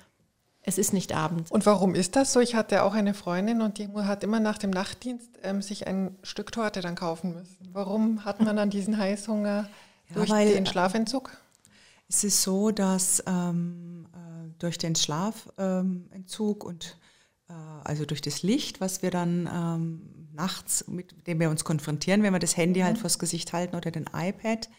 [0.69, 1.51] es ist nicht Abend.
[1.51, 2.39] Und warum ist das so?
[2.39, 6.15] Ich hatte auch eine Freundin und die hat immer nach dem Nachtdienst ähm, sich ein
[6.23, 7.69] Stück Torte dann kaufen müssen.
[7.73, 9.67] Warum hat man dann diesen Heißhunger
[10.09, 11.31] ja, durch weil, den Schlafentzug?
[12.07, 16.97] Es ist so, dass ähm, äh, durch den Schlafentzug und
[17.49, 17.53] äh,
[17.83, 22.33] also durch das Licht, was wir dann ähm, nachts, mit dem wir uns konfrontieren, wenn
[22.33, 22.95] wir das Handy halt mhm.
[22.95, 24.69] halt vors Gesicht halten oder den iPad,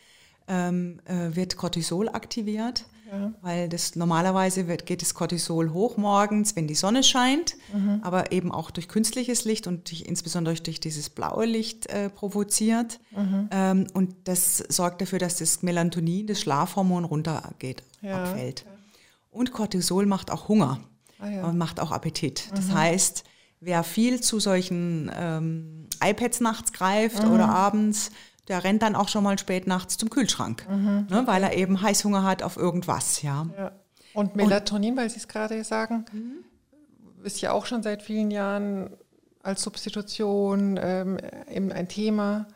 [0.47, 3.33] ähm, äh, wird Cortisol aktiviert, ja.
[3.41, 8.01] weil das normalerweise wird, geht das Cortisol hoch morgens, wenn die Sonne scheint, mhm.
[8.03, 13.01] aber eben auch durch künstliches Licht und durch, insbesondere durch dieses blaue Licht äh, provoziert.
[13.17, 13.49] Mhm.
[13.51, 18.23] Ähm, und das sorgt dafür, dass das Melatonin, das Schlafhormon, runtergeht, ja.
[18.23, 18.65] abfällt.
[19.31, 20.81] Und Cortisol macht auch Hunger
[21.19, 21.45] ah, ja.
[21.47, 22.51] und macht auch Appetit.
[22.55, 22.75] Das mhm.
[22.75, 23.25] heißt,
[23.61, 27.33] wer viel zu solchen ähm, iPads nachts greift mhm.
[27.33, 28.11] oder abends,
[28.51, 31.07] der rennt dann auch schon mal spät nachts zum Kühlschrank, mhm.
[31.09, 33.23] ne, weil er eben Heißhunger hat auf irgendwas.
[33.23, 33.47] Ja.
[33.57, 33.73] ja.
[34.13, 37.25] Und Melatonin, und, weil Sie es gerade sagen, mhm.
[37.25, 38.91] ist ja auch schon seit vielen Jahren
[39.43, 42.49] als Substitution ähm, eben ein Thema.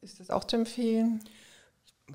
[0.00, 1.22] Ist das auch zu empfehlen?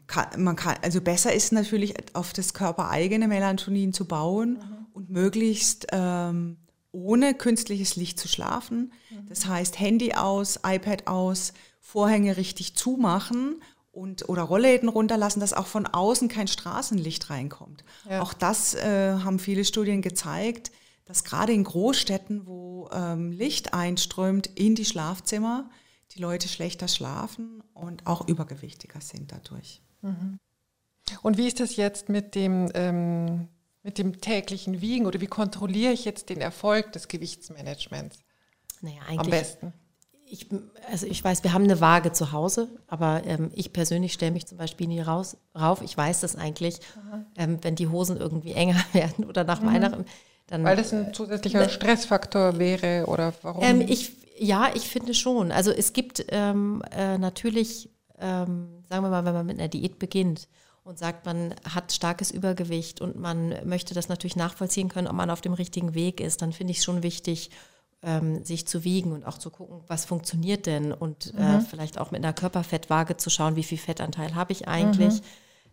[0.07, 4.85] Kann, man kann, also besser ist natürlich auf das körpereigene Melatonin zu bauen mhm.
[4.93, 6.57] und möglichst ähm,
[6.91, 8.91] ohne künstliches Licht zu schlafen.
[9.09, 9.29] Mhm.
[9.29, 11.53] Das heißt Handy aus, iPad aus,
[11.83, 17.83] Vorhänge richtig zumachen und oder Rollläden runterlassen, dass auch von außen kein Straßenlicht reinkommt.
[18.09, 18.21] Ja.
[18.21, 20.71] Auch das äh, haben viele Studien gezeigt,
[21.05, 25.69] dass gerade in Großstädten, wo ähm, Licht einströmt in die Schlafzimmer,
[26.11, 29.81] die Leute schlechter schlafen und auch übergewichtiger sind dadurch.
[30.01, 30.39] Mhm.
[31.21, 33.49] Und wie ist das jetzt mit dem, ähm,
[33.83, 38.19] mit dem täglichen Wiegen oder wie kontrolliere ich jetzt den Erfolg des Gewichtsmanagements?
[38.79, 39.73] Naja, eigentlich, am besten.
[40.33, 40.47] Ich,
[40.89, 44.47] also ich weiß, wir haben eine Waage zu Hause, aber ähm, ich persönlich stelle mich
[44.47, 45.81] zum Beispiel nie raus, rauf.
[45.83, 46.79] Ich weiß das eigentlich,
[47.37, 49.67] ähm, wenn die Hosen irgendwie enger werden oder nach mhm.
[49.67, 50.05] Weihnachten.
[50.47, 53.63] Dann, Weil das ein zusätzlicher äh, Stressfaktor wäre oder warum?
[53.63, 55.51] Ähm, ich, ja, ich finde schon.
[55.51, 59.99] Also es gibt ähm, äh, natürlich ähm, sagen wir mal, wenn man mit einer Diät
[59.99, 60.47] beginnt
[60.83, 65.29] und sagt, man hat starkes Übergewicht und man möchte das natürlich nachvollziehen können, ob man
[65.29, 67.51] auf dem richtigen Weg ist, dann finde ich es schon wichtig,
[68.03, 71.59] ähm, sich zu wiegen und auch zu gucken, was funktioniert denn und äh, mhm.
[71.59, 75.15] äh, vielleicht auch mit einer Körperfettwaage zu schauen, wie viel Fettanteil habe ich eigentlich.
[75.15, 75.25] Mhm.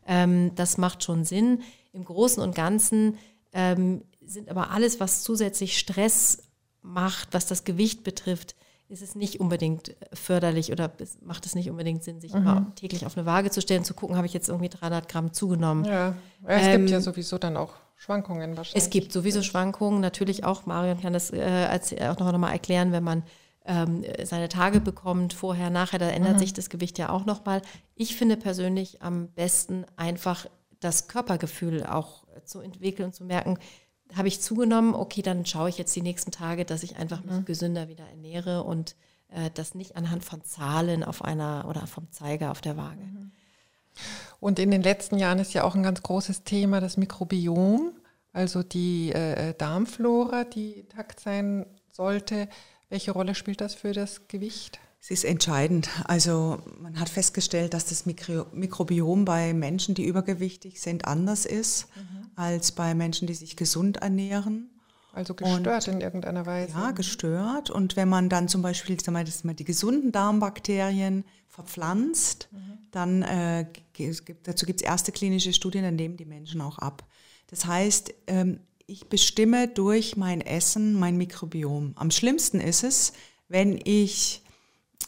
[0.06, 1.62] Ähm, das macht schon Sinn.
[1.92, 3.18] Im Großen und Ganzen
[3.52, 6.44] ähm, sind aber alles, was zusätzlich Stress
[6.82, 8.54] macht, was das Gewicht betrifft,
[8.88, 10.90] ist es nicht unbedingt förderlich oder
[11.20, 12.38] macht es nicht unbedingt Sinn, sich mhm.
[12.38, 15.32] immer täglich auf eine Waage zu stellen, zu gucken, habe ich jetzt irgendwie 300 Gramm
[15.32, 15.84] zugenommen.
[15.84, 16.14] Ja,
[16.44, 18.82] es ähm, gibt ja sowieso dann auch Schwankungen wahrscheinlich.
[18.82, 22.92] Es gibt sowieso Schwankungen, natürlich auch, Marion kann das äh, als, auch noch mal erklären,
[22.92, 23.22] wenn man
[23.66, 26.38] ähm, seine Tage bekommt, vorher, nachher, da ändert mhm.
[26.38, 27.60] sich das Gewicht ja auch nochmal.
[27.94, 30.46] Ich finde persönlich am besten einfach
[30.80, 33.58] das Körpergefühl auch zu entwickeln und zu merken,
[34.14, 37.40] habe ich zugenommen, okay, dann schaue ich jetzt die nächsten Tage, dass ich einfach mich
[37.40, 37.44] mhm.
[37.44, 38.96] gesünder wieder ernähre und
[39.28, 43.02] äh, das nicht anhand von Zahlen auf einer oder vom Zeiger auf der Waage.
[43.02, 43.30] Mhm.
[44.40, 47.92] Und in den letzten Jahren ist ja auch ein ganz großes Thema das Mikrobiom,
[48.32, 52.48] also die äh, äh Darmflora, die intakt sein sollte.
[52.88, 54.80] Welche Rolle spielt das für das Gewicht?
[55.02, 55.88] Es ist entscheidend.
[56.04, 61.86] Also man hat festgestellt, dass das Mikro Mikrobiom bei Menschen, die übergewichtig sind, anders ist
[61.96, 62.30] mhm.
[62.36, 64.70] als bei Menschen, die sich gesund ernähren.
[65.12, 66.72] Also gestört und, in irgendeiner Weise.
[66.72, 67.70] Ja, gestört.
[67.70, 72.78] Und wenn man dann zum Beispiel wir, das mal die gesunden Darmbakterien verpflanzt, mhm.
[72.92, 77.04] dann äh, gibt, dazu gibt es erste klinische Studien, dann nehmen die Menschen auch ab.
[77.48, 81.92] Das heißt, ähm, ich bestimme durch mein Essen mein Mikrobiom.
[81.96, 83.12] Am schlimmsten ist es,
[83.48, 84.42] wenn ich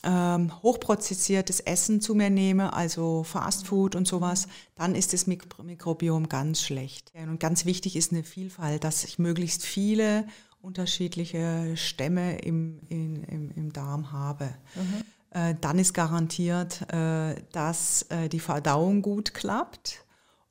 [0.03, 6.29] ähm, hochprozessiertes Essen zu mir nehme, also Fastfood und sowas, dann ist das Mikro Mikrobiom
[6.29, 7.13] ganz schlecht.
[7.15, 10.27] Und ganz wichtig ist eine Vielfalt, dass ich möglichst viele
[10.61, 14.55] unterschiedliche Stämme im, in, im, im Darm habe.
[14.75, 15.03] Mhm.
[15.31, 20.05] Äh, dann ist garantiert, äh, dass äh, die Verdauung gut klappt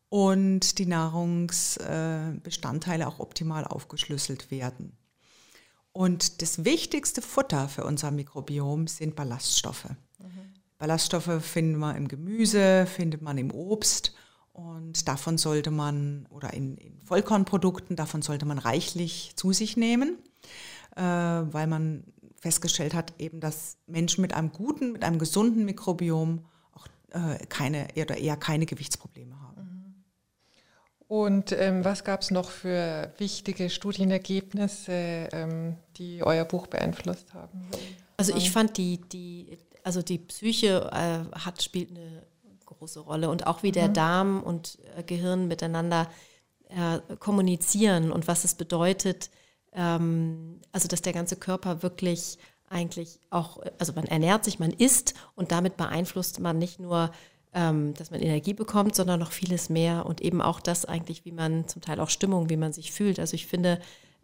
[0.10, 4.98] und die Nahrungsbestandteile auch optimal aufgeschlüsselt werden.
[5.94, 9.90] Und das wichtigste Futter für unser Mikrobiom sind Ballaststoffe.
[10.20, 10.54] Mhm.
[10.78, 14.14] Ballaststoffe finden wir im Gemüse, findet man im Obst.
[14.54, 20.18] Und davon sollte man, oder in, in Vollkornprodukten, davon sollte man reichlich zu sich nehmen,
[20.96, 22.04] äh, weil man
[22.40, 27.88] festgestellt hat, eben, dass Menschen mit einem guten, mit einem gesunden Mikrobiom auch äh, keine
[27.96, 29.51] oder eher keine Gewichtsprobleme haben.
[31.12, 37.68] Und ähm, was gab es noch für wichtige Studienergebnisse, ähm, die euer Buch beeinflusst haben?
[38.16, 42.24] Also ich fand die, die also die Psyche äh, hat, spielt eine
[42.66, 43.94] große Rolle und auch wie der mhm.
[43.94, 46.10] Darm und äh, Gehirn miteinander
[46.70, 49.32] äh, kommunizieren und was es bedeutet,
[49.74, 52.38] ähm, also dass der ganze Körper wirklich
[52.70, 57.12] eigentlich auch, also man ernährt sich, man isst und damit beeinflusst man nicht nur,
[57.54, 61.32] ähm, dass man Energie bekommt, sondern noch vieles mehr und eben auch das eigentlich, wie
[61.32, 63.20] man zum Teil auch Stimmung, wie man sich fühlt.
[63.20, 63.80] Also ich finde,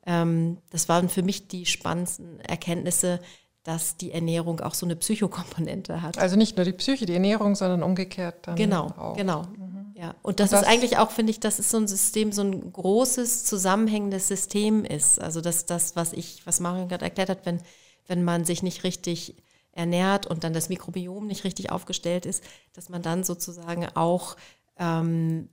[0.05, 3.19] ähm, das waren für mich die spannendsten Erkenntnisse,
[3.63, 6.17] dass die Ernährung auch so eine Psychokomponente hat.
[6.17, 9.17] Also nicht nur die Psyche, die Ernährung, sondern umgekehrt dann genau, auch.
[9.17, 9.93] Genau, mhm.
[9.93, 10.15] ja.
[10.21, 12.71] Und das, das, ist eigentlich auch, finde ich, dass es so ein System, so ein
[12.71, 15.19] großes zusammenhängendes System ist.
[15.19, 17.59] Also dass das, was ich, was Marion gerade erklärt hat, wenn,
[18.07, 19.35] wenn man sich nicht richtig
[19.77, 24.35] ernährt und dann das Mikrobiom nicht richtig aufgestellt ist, dass man dann sozusagen auch
[24.77, 25.49] ähm,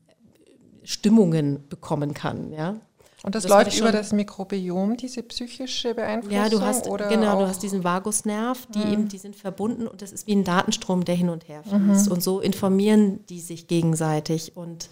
[0.83, 2.81] Stimmungen bekommen kann, ja.
[3.23, 6.37] Und das, das läuft über das Mikrobiom, diese psychische Beeinflussung?
[6.37, 8.93] Ja, du hast, genau, du hast diesen Vagusnerv, die mhm.
[8.93, 12.07] eben, die sind verbunden und das ist wie ein Datenstrom, der hin und her fließt.
[12.07, 12.13] Mhm.
[12.13, 14.59] Und so informieren die sich gegenseitig.
[14.59, 14.91] Und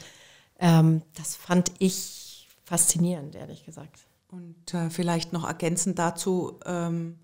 [0.59, 4.07] ähm, das fand ich faszinierend, ehrlich gesagt.
[4.31, 7.18] Und äh, vielleicht noch ergänzend dazu, ähm,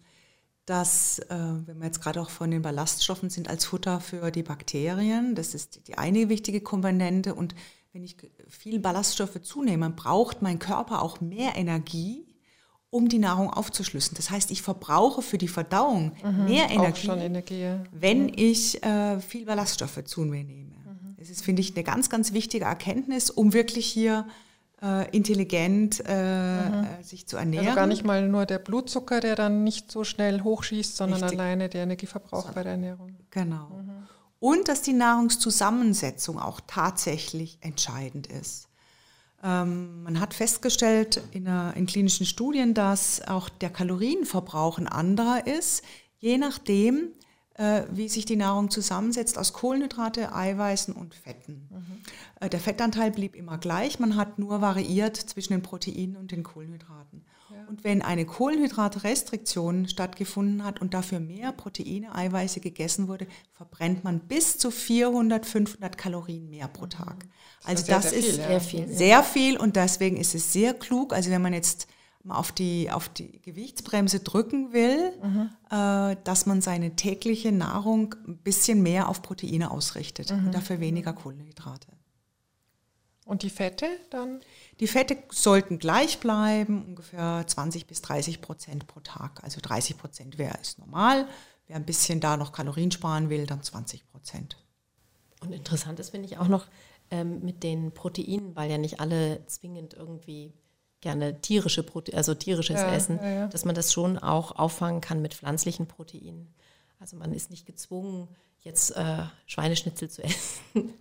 [0.69, 4.43] dass, äh, wenn wir jetzt gerade auch von den Ballaststoffen sind, als Futter für die
[4.43, 7.35] Bakterien, das ist die eine wichtige Komponente.
[7.35, 7.55] Und
[7.95, 8.17] wenn ich
[8.49, 12.27] viel Ballaststoffe zunehme, braucht mein Körper auch mehr Energie,
[12.91, 14.15] um die Nahrung aufzuschlüssen.
[14.17, 17.85] Das heißt, ich verbrauche für die Verdauung mhm, mehr Energie, Energie ja.
[17.93, 20.77] wenn ich äh, viel Ballaststoffe zu mir nehme.
[20.77, 21.17] Mhm.
[21.19, 24.27] Das ist, finde ich, eine ganz, ganz wichtige Erkenntnis, um wirklich hier
[24.83, 26.85] äh, intelligent äh, mhm.
[26.85, 27.67] Äh, sich zu ernähren.
[27.67, 31.39] Also gar nicht mal nur der Blutzucker, der dann nicht so schnell hochschießt, sondern Richtig.
[31.39, 32.53] alleine der Energieverbrauch so.
[32.55, 33.17] bei der Ernährung.
[33.31, 33.69] Genau.
[33.71, 34.09] Mhm
[34.41, 38.69] und dass die Nahrungszusammensetzung auch tatsächlich entscheidend ist.
[39.43, 45.47] Ähm, man hat festgestellt in, der, in, klinischen Studien, dass auch der Kalorienverbrauch ein anderer
[45.47, 45.83] ist,
[46.19, 47.13] je nachdem,
[47.91, 51.69] wie sich die Nahrung zusammensetzt aus Kohlenhydrate, Eiweißen und Fetten.
[51.71, 51.99] Mhm.
[52.41, 56.43] Äh, der Fettanteil blieb immer gleich, man hat nur variiert zwischen den Proteinen und den
[56.43, 57.25] Kohlenhydraten.
[57.69, 64.21] Und wenn eine Kohlenhydratrestriktion stattgefunden hat und dafür mehr Proteine, Eiweiße gegessen wurde, verbrennt man
[64.21, 67.27] bis zu 400, 500 Kalorien mehr pro Tag.
[67.65, 68.87] Also das, das ist sehr, viel, ja.
[68.87, 71.13] sehr viel und deswegen ist es sehr klug.
[71.13, 71.89] Also wenn man jetzt
[72.29, 75.51] auf die, auf die Gewichtsbremse drücken will, mhm.
[75.71, 80.47] äh, dass man seine tägliche Nahrung ein bisschen mehr auf Proteine ausrichtet mhm.
[80.47, 81.89] und dafür weniger Kohlenhydrate.
[83.25, 84.41] Und die Fette dann?
[84.81, 89.45] Die Fette sollten gleich bleiben, ungefähr 20 bis 30 Prozent pro Tag.
[89.45, 91.29] Also 30 Prozent wäre es normal.
[91.67, 94.57] Wer ein bisschen da noch Kalorien sparen will, dann 20 Prozent.
[95.43, 96.67] Und interessant ist, finde ich auch noch
[97.11, 100.55] ähm, mit den Proteinen, weil ja nicht alle zwingend irgendwie
[101.01, 103.47] gerne tierische Prote also tierisches ja, Essen, ja, ja.
[103.47, 106.53] dass man das schon auch auffangen kann mit pflanzlichen Proteinen.
[107.01, 108.29] Also man ist nicht gezwungen,
[108.63, 110.95] jetzt äh, Schweineschnitzel zu essen.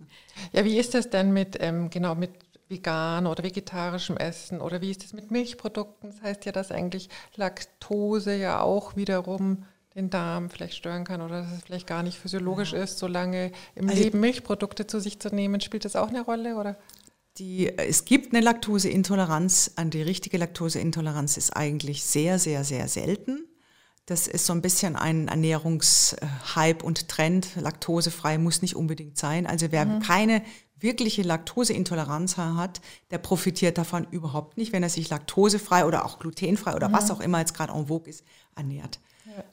[0.52, 2.30] Ja, wie ist das denn mit, ähm, genau, mit
[2.68, 6.10] vegan oder vegetarischem Essen oder wie ist das mit Milchprodukten?
[6.10, 11.42] Das heißt ja, dass eigentlich Laktose ja auch wiederum den Darm vielleicht stören kann oder
[11.42, 12.82] dass es vielleicht gar nicht physiologisch ja.
[12.82, 15.60] ist, solange im also Leben Milchprodukte zu sich zu nehmen.
[15.60, 16.76] Spielt das auch eine Rolle oder?
[17.38, 19.72] Die, es gibt eine Laktoseintoleranz.
[19.76, 23.46] An die richtige Laktoseintoleranz ist eigentlich sehr, sehr, sehr selten.
[24.06, 27.48] Das ist so ein bisschen ein Ernährungshype und Trend.
[27.56, 29.46] Laktosefrei muss nicht unbedingt sein.
[29.46, 30.00] Also wer mhm.
[30.00, 30.42] keine
[30.80, 36.74] wirkliche Laktoseintoleranz hat, der profitiert davon überhaupt nicht, wenn er sich laktosefrei oder auch glutenfrei
[36.74, 36.92] oder mhm.
[36.92, 38.24] was auch immer jetzt gerade en vogue ist,
[38.56, 38.98] ernährt.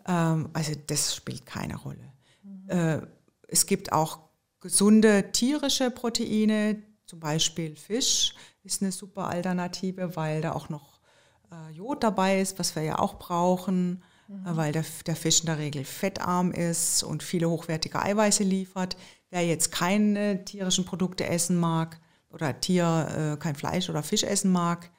[0.08, 0.34] Ja.
[0.34, 2.14] Ähm, also das spielt keine Rolle.
[2.44, 2.70] Mhm.
[2.70, 3.02] Äh,
[3.48, 4.20] es gibt auch
[4.62, 11.00] gesunde tierische Proteine, zum Beispiel Fisch ist eine super Alternative, weil da auch noch
[11.52, 14.58] äh, Jod dabei ist, was wir ja auch brauchen mhm.
[14.58, 18.98] weil der, der Fisch in der Regel fettarm ist und viele hochwertige Eiweiße liefert.
[19.30, 24.52] Wer jetzt keine tierischen Produkte essen mag oder Tier, äh, kein Fleisch oder Fisch essen
[24.52, 24.92] mag,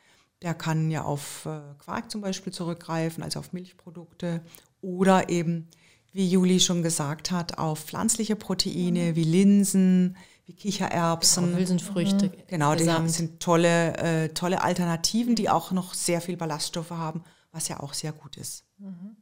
[0.42, 4.42] der kann ja auf äh, Quark zum Beispiel zurückgreifen, also auf Milchprodukte
[4.80, 5.68] oder eben,
[6.12, 9.16] wie Juli schon gesagt hat, auf pflanzliche Proteine mhm.
[9.16, 11.46] wie Linsen, wie Kichererbsen.
[11.46, 12.26] Genau, Hülsenfrüchte.
[12.26, 12.42] Mhm.
[12.46, 17.24] Genau, die haben, sind tolle, äh, tolle Alternativen, die auch noch sehr viel Ballaststoffe haben,
[17.52, 18.64] was ja auch sehr gut ist.
[18.78, 19.16] Mhm.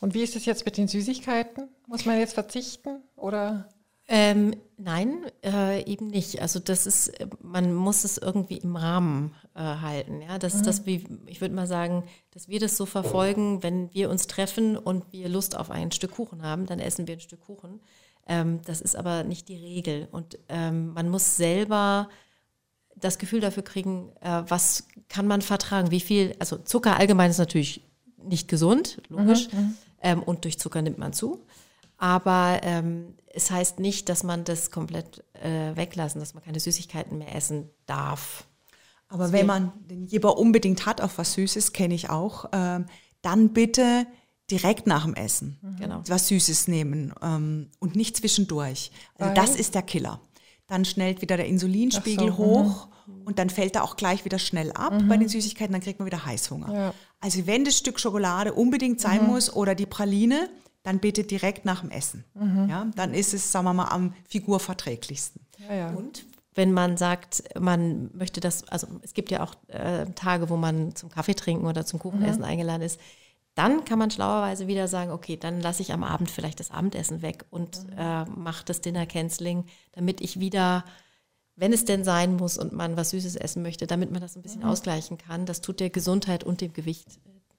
[0.00, 1.68] Und wie ist es jetzt mit den Süßigkeiten?
[1.86, 3.68] Muss man jetzt verzichten oder?
[4.12, 6.42] Ähm, nein, äh, eben nicht.
[6.42, 10.20] Also das ist, man muss es irgendwie im Rahmen äh, halten.
[10.20, 13.94] Ja, das ist das, wie ich würde mal sagen, dass wir das so verfolgen, wenn
[13.94, 17.20] wir uns treffen und wir Lust auf ein Stück Kuchen haben, dann essen wir ein
[17.20, 17.80] Stück Kuchen.
[18.30, 20.06] Ähm, das ist aber nicht die Regel.
[20.12, 22.08] Und ähm, man muss selber
[22.94, 27.38] das Gefühl dafür kriegen, äh, was kann man vertragen, wie viel, also Zucker allgemein ist
[27.38, 27.84] natürlich
[28.22, 31.44] nicht gesund, logisch, mhm, ähm, und durch Zucker nimmt man zu.
[31.98, 37.18] Aber ähm, es heißt nicht, dass man das komplett äh, weglassen, dass man keine Süßigkeiten
[37.18, 38.44] mehr essen darf.
[39.08, 42.86] Aber das wenn man den Jeber unbedingt hat auf was Süßes, kenne ich auch, ähm,
[43.22, 44.06] dann bitte
[44.50, 45.76] direkt nach dem Essen mhm.
[45.76, 46.02] genau.
[46.06, 48.90] was Süßes nehmen ähm, und nicht zwischendurch.
[49.18, 49.34] Also Weil?
[49.34, 50.20] das ist der Killer.
[50.66, 53.22] Dann schnellt wieder der Insulinspiegel so, hoch mhm.
[53.22, 55.08] und dann fällt er auch gleich wieder schnell ab mhm.
[55.08, 56.72] bei den Süßigkeiten, dann kriegt man wieder Heißhunger.
[56.72, 56.94] Ja.
[57.20, 59.28] Also wenn das Stück Schokolade unbedingt sein mhm.
[59.28, 60.48] muss oder die Praline,
[60.82, 62.24] dann bitte direkt nach dem Essen.
[62.34, 62.68] Mhm.
[62.68, 65.42] Ja, dann ist es, sagen wir mal, am figurverträglichsten.
[65.68, 65.90] Ja, ja.
[65.90, 70.56] Und wenn man sagt, man möchte das, also es gibt ja auch äh, Tage, wo
[70.56, 72.48] man zum Kaffee trinken oder zum Kuchenessen mhm.
[72.48, 72.98] eingeladen ist,
[73.60, 77.20] dann kann man schlauerweise wieder sagen, okay, dann lasse ich am Abend vielleicht das Abendessen
[77.20, 77.98] weg und mhm.
[77.98, 80.82] äh, mache das Dinner Canceling, damit ich wieder,
[81.56, 84.40] wenn es denn sein muss und man was Süßes essen möchte, damit man das ein
[84.40, 84.68] bisschen mhm.
[84.68, 85.44] ausgleichen kann.
[85.44, 87.06] Das tut der Gesundheit und dem Gewicht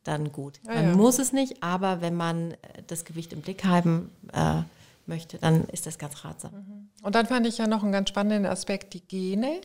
[0.03, 0.59] dann gut.
[0.65, 0.95] Ja, man ja.
[0.95, 4.63] muss es nicht, aber wenn man äh, das Gewicht im Blick haben äh,
[5.05, 6.51] möchte, dann ist das ganz ratsam.
[6.53, 6.89] Mhm.
[7.03, 9.61] Und dann fand ich ja noch einen ganz spannenden Aspekt, die Gene.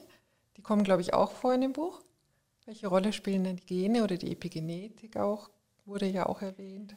[0.59, 2.03] Die kommen, glaube ich, auch vor in dem Buch.
[2.67, 5.49] Welche Rolle spielen denn die Gene oder die Epigenetik auch?
[5.87, 6.97] Wurde ja auch erwähnt.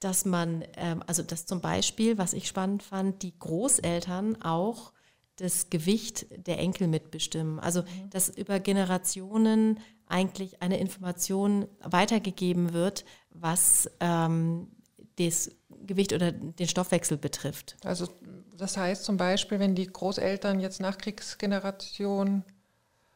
[0.00, 4.92] Dass man, ähm, also das zum Beispiel, was ich spannend fand, die Großeltern auch
[5.36, 7.60] das Gewicht der Enkel mitbestimmen.
[7.60, 8.10] Also mhm.
[8.10, 14.68] dass über Generationen eigentlich eine Information weitergegeben wird, was ähm,
[15.16, 15.50] das
[15.86, 17.76] Gewicht oder den Stoffwechsel betrifft.
[17.84, 18.08] Also
[18.56, 22.44] das heißt zum Beispiel, wenn die Großeltern jetzt Nachkriegsgeneration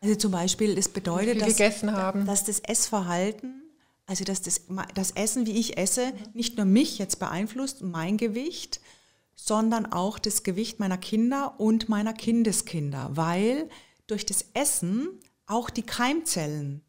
[0.02, 2.26] also zum Beispiel, das bedeutet, dass, gegessen haben.
[2.26, 3.61] dass das Essverhalten,
[4.06, 4.62] also dass das,
[4.94, 8.80] das Essen, wie ich esse, nicht nur mich jetzt beeinflusst, mein Gewicht,
[9.34, 13.68] sondern auch das Gewicht meiner Kinder und meiner Kindeskinder, weil
[14.06, 15.08] durch das Essen
[15.46, 16.82] auch die Keimzellen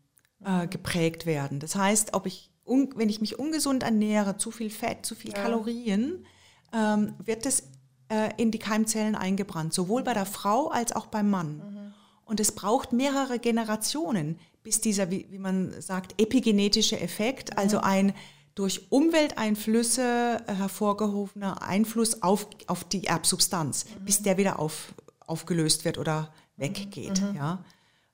[0.44, 1.60] äh, geprägt werden.
[1.60, 5.42] Das heißt, ob ich, wenn ich mich ungesund ernähre, zu viel Fett, zu viel ja.
[5.42, 6.26] Kalorien,
[6.74, 7.64] ähm, wird das
[8.10, 11.58] äh, in die Keimzellen eingebrannt, sowohl bei der Frau als auch beim Mann.
[11.58, 11.94] Mhm.
[12.26, 17.58] Und es braucht mehrere Generationen, bis dieser, wie, wie man sagt, epigenetische Effekt, mhm.
[17.60, 18.14] also ein
[18.56, 24.06] durch Umwelteinflüsse äh, hervorgehobener Einfluss auf, auf die Erbsubstanz, mhm.
[24.06, 24.94] bis der wieder auf,
[25.26, 27.22] aufgelöst wird oder weggeht.
[27.22, 27.36] Mhm.
[27.36, 27.66] Ja.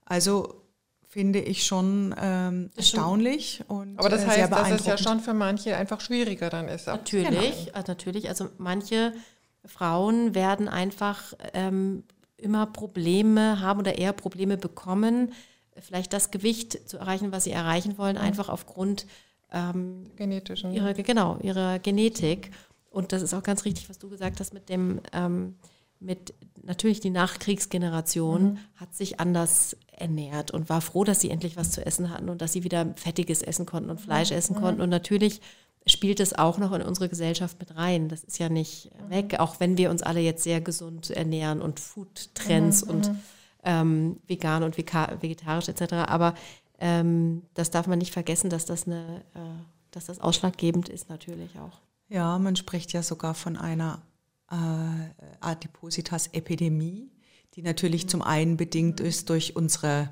[0.06, 0.64] Also
[1.08, 5.34] finde ich schon ähm, erstaunlich und Aber das äh, heißt, dass es ja schon für
[5.34, 6.88] manche einfach schwieriger dann ist.
[6.88, 7.84] Natürlich, genau.
[7.88, 8.30] natürlich.
[8.30, 9.14] Also manche
[9.66, 12.04] Frauen werden einfach ähm,
[12.38, 15.34] immer Probleme haben oder eher Probleme bekommen,
[15.78, 18.22] vielleicht das Gewicht zu erreichen, was sie erreichen wollen, mhm.
[18.22, 19.06] einfach aufgrund
[19.52, 22.52] ähm, genetischen ihrer genau ihrer Genetik.
[22.90, 25.56] Und das ist auch ganz richtig, was du gesagt hast mit dem ähm,
[26.00, 28.58] mit natürlich die Nachkriegsgeneration mhm.
[28.76, 32.42] hat sich anders ernährt und war froh, dass sie endlich was zu essen hatten und
[32.42, 34.62] dass sie wieder fettiges essen konnten und Fleisch essen mhm.
[34.62, 34.82] konnten.
[34.82, 35.42] Und natürlich
[35.86, 38.08] spielt es auch noch in unsere Gesellschaft mit rein.
[38.08, 39.10] Das ist ja nicht mhm.
[39.10, 42.92] weg, auch wenn wir uns alle jetzt sehr gesund ernähren und Food-Trends mhm.
[42.92, 43.20] und mhm.
[43.70, 45.94] Ähm, vegan und vegetarisch etc.
[46.08, 46.34] Aber
[46.80, 49.40] ähm, das darf man nicht vergessen, dass das, eine, äh,
[49.92, 51.80] dass das ausschlaggebend ist natürlich auch.
[52.08, 54.02] Ja, man spricht ja sogar von einer
[54.50, 54.56] äh,
[55.42, 57.12] Adipositas-Epidemie,
[57.54, 60.10] die natürlich zum einen bedingt ist durch unsere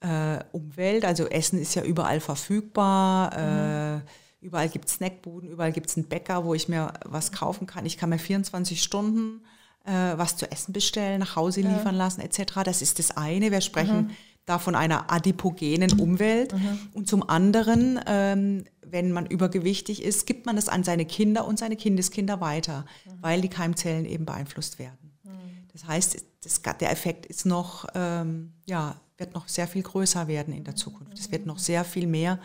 [0.00, 1.04] äh, Umwelt.
[1.04, 3.36] Also Essen ist ja überall verfügbar.
[3.36, 4.00] Äh,
[4.40, 7.84] überall gibt es Snackbuden, überall gibt es einen Bäcker, wo ich mir was kaufen kann.
[7.84, 9.40] Ich kann mir 24 Stunden
[9.84, 12.04] was zu essen bestellen, nach Hause liefern ja.
[12.04, 12.62] lassen etc.
[12.64, 13.50] Das ist das eine.
[13.50, 14.10] Wir sprechen mhm.
[14.44, 16.52] da von einer adipogenen Umwelt.
[16.52, 16.78] Mhm.
[16.92, 21.58] Und zum anderen ähm, wenn man übergewichtig ist, gibt man es an seine Kinder und
[21.58, 23.10] seine Kindeskinder weiter, mhm.
[23.22, 25.16] weil die Keimzellen eben beeinflusst werden.
[25.24, 25.66] Mhm.
[25.72, 30.52] Das heißt, das, der Effekt ist noch, ähm, ja, wird noch sehr viel größer werden
[30.52, 31.18] in der Zukunft.
[31.18, 32.38] Es wird noch sehr viel mehr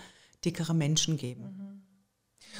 [0.45, 1.43] dickere Menschen geben.
[1.43, 1.81] Mhm.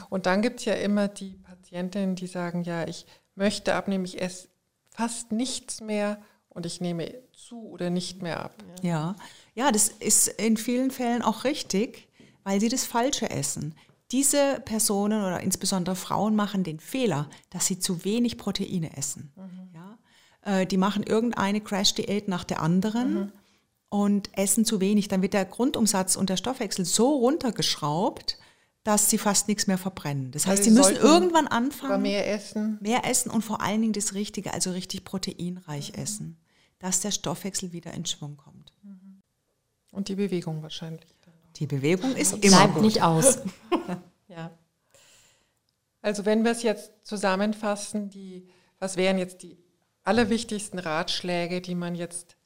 [0.10, 4.22] Und dann gibt es ja immer die Patientinnen, die sagen, ja, ich möchte abnehmen, ich
[4.22, 4.50] esse
[4.98, 8.56] fast nichts mehr und ich nehme zu oder nicht mehr ab.
[8.82, 9.16] Ja,
[9.56, 12.08] ja, das ist in vielen Fällen auch richtig
[12.48, 13.76] weil sie das Falsche essen.
[14.14, 19.34] Diese Personen oder insbesondere Frauen machen den Fehler, dass sie zu wenig Proteine essen.
[19.36, 19.70] Mhm.
[19.76, 20.60] Ja?
[20.62, 23.32] Äh, die machen irgendeine Crash-Diät nach der anderen mhm.
[23.90, 25.10] und essen zu wenig.
[25.10, 28.40] Dann wird der Grundumsatz und der Stoffwechsel so runtergeschraubt,
[28.84, 30.32] dass sie fast nichts mehr verbrennen.
[30.32, 32.02] Das heißt, sie müssen irgendwann anfangen.
[32.02, 32.78] Mehr essen.
[32.82, 36.04] Mehr essen und vor allen Dingen das Richtige, also richtig proteinreich mhm.
[36.04, 36.38] essen,
[36.80, 38.74] dass der Stoffwechsel wieder in Schwung kommt.
[39.92, 41.08] Und die Bewegung wahrscheinlich.
[41.56, 42.84] Die Bewegung ist immer Bleibt gut.
[42.84, 43.40] nicht aus.
[44.28, 44.52] ja.
[46.02, 48.48] Also wenn wir es jetzt zusammenfassen, die,
[48.80, 49.58] was wären jetzt die
[50.04, 52.38] allerwichtigsten Ratschläge, die man jetzt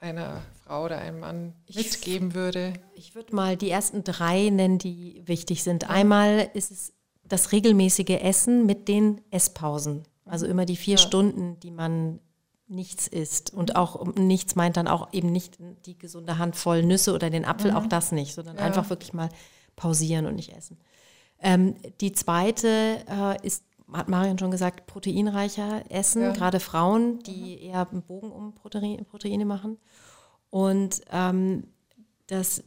[0.00, 2.74] einer Frau oder einem Mann mitgeben würde?
[2.94, 5.88] Ich würde mal die ersten drei nennen, die wichtig sind.
[5.88, 6.92] Einmal ist es
[7.24, 10.04] das regelmäßige Essen mit den Esspausen.
[10.26, 10.98] Also immer die vier ja.
[10.98, 12.20] Stunden, die man
[12.68, 13.52] nichts isst.
[13.54, 15.56] Und auch nichts meint dann auch eben nicht
[15.86, 17.76] die gesunde Handvoll Nüsse oder den Apfel, mhm.
[17.78, 18.62] auch das nicht, sondern ja.
[18.62, 19.30] einfach wirklich mal
[19.74, 20.78] pausieren und nicht essen.
[21.40, 26.32] Ähm, die zweite äh, ist, hat Marion schon gesagt, proteinreicher Essen, ja.
[26.32, 27.70] gerade Frauen, die mhm.
[27.70, 29.78] eher einen Bogen um Protein, Proteine machen.
[30.50, 31.64] Und ähm,
[32.26, 32.62] das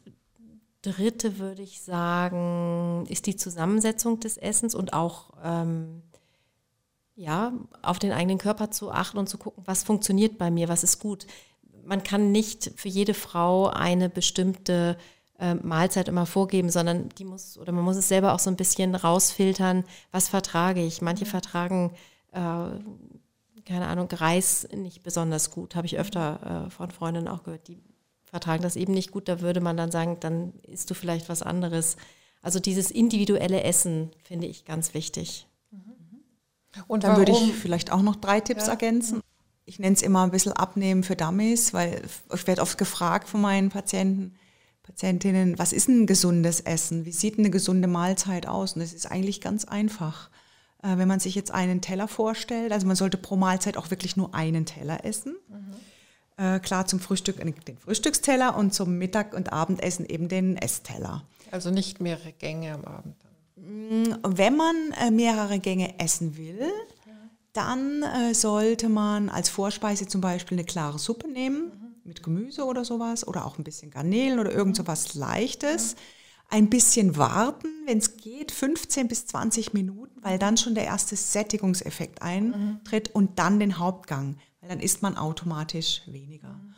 [0.82, 6.02] dritte würde ich sagen, ist die Zusammensetzung des Essens und auch ähm,
[7.16, 10.84] ja, auf den eigenen Körper zu achten und zu gucken, was funktioniert bei mir, was
[10.84, 11.28] ist gut.
[11.84, 14.98] Man kann nicht für jede Frau eine bestimmte
[15.40, 18.56] äh, Mahlzeit immer vorgeben, sondern die muss, oder man muss es selber auch so ein
[18.56, 21.02] bisschen rausfiltern, was vertrage ich.
[21.02, 21.30] Manche mhm.
[21.30, 21.92] vertragen,
[22.32, 22.66] äh,
[23.72, 27.82] keine Ahnung, Reis nicht besonders gut, habe ich öfter äh, von Freundinnen auch gehört, die
[28.24, 29.28] vertragen das eben nicht gut.
[29.28, 31.95] Da würde man dann sagen, dann isst du vielleicht was anderes.
[32.41, 35.47] Also dieses individuelle Essen finde ich ganz wichtig.
[36.88, 38.72] Und dann würde ich vielleicht auch noch drei Tipps ja.
[38.72, 39.22] ergänzen.
[39.65, 42.01] Ich nenne es immer ein bisschen Abnehmen für Dummies, weil
[42.34, 44.36] ich werde oft gefragt von meinen Patienten,
[44.84, 47.05] Patientinnen, was ist ein gesundes Essen?
[47.05, 48.74] Wie sieht eine gesunde Mahlzeit aus?
[48.74, 50.30] Und es ist eigentlich ganz einfach.
[50.84, 54.18] Äh, wenn man sich jetzt einen Teller vorstellt, also man sollte pro Mahlzeit auch wirklich
[54.18, 55.36] nur einen Teller essen.
[55.48, 55.76] Mhm.
[56.38, 61.24] Äh, klar zum Frühstück den Frühstücksteller und zum Mittag- und Abendessen eben den Essteller.
[61.52, 63.16] Also nicht mehrere Gänge am Abend.
[63.58, 66.72] Mm, wenn man äh, mehrere Gänge essen will,
[67.54, 71.96] dann äh, sollte man als Vorspeise zum Beispiel eine klare Suppe nehmen mhm.
[72.06, 75.96] mit Gemüse oder sowas oder auch ein bisschen Garnelen oder irgend so was Leichtes.
[76.52, 81.16] Ein bisschen warten, wenn es geht, 15 bis 20 Minuten, weil dann schon der erste
[81.16, 83.16] Sättigungseffekt eintritt mhm.
[83.16, 86.49] und dann den Hauptgang, weil dann isst man automatisch weniger.
[86.49, 86.76] Mhm.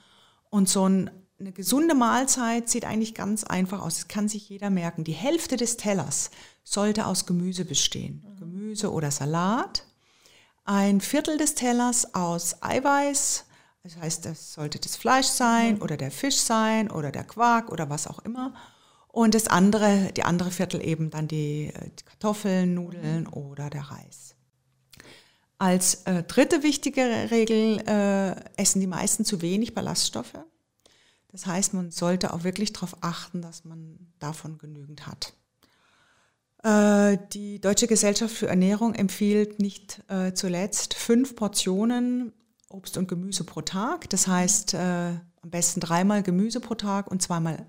[0.50, 1.10] Und so ein
[1.44, 3.96] eine gesunde Mahlzeit sieht eigentlich ganz einfach aus.
[3.96, 5.04] Das kann sich jeder merken.
[5.04, 6.32] Die Hälfte des Tellers
[6.64, 8.24] sollte aus Gemüse bestehen.
[8.26, 8.40] Mhm.
[8.40, 9.86] Gemüse oder Salat.
[10.64, 13.46] Ein Viertel des Tellers aus Eiweiß.
[13.84, 15.82] Das heißt, das sollte das Fleisch sein mhm.
[15.82, 18.54] oder der Fisch sein oder der Quark oder was auch immer.
[19.14, 23.34] Und das andere, die andere Viertel eben dann die, äh, die Kartoffeln, Nudeln mhm.
[23.34, 24.34] oder der Reis.
[25.60, 30.40] Als äh, dritte wichtige Regel äh, essen die meisten zu wenig Ballaststoffe.
[31.32, 35.34] Das heißt, man sollte auch wirklich darauf achten, dass man davon genügend hat.
[36.64, 42.34] Äh, die Deutsche Gesellschaft für Ernährung empfiehlt nicht äh, zuletzt fünf Portionen
[42.68, 44.10] Obst und Gemüse pro Tag.
[44.10, 47.68] Das heißt, am besten dreimal Gemüse pro Tag und zweimal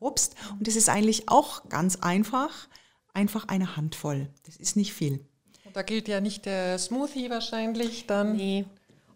[0.00, 0.34] Obst.
[0.58, 2.68] Und das ist eigentlich auch ganz einfach.
[3.14, 4.30] Einfach eine Handvoll.
[4.46, 5.24] Das ist nicht viel.
[5.64, 8.36] Und da gilt ja nicht der Smoothie wahrscheinlich dann.
[8.36, 8.64] Nee.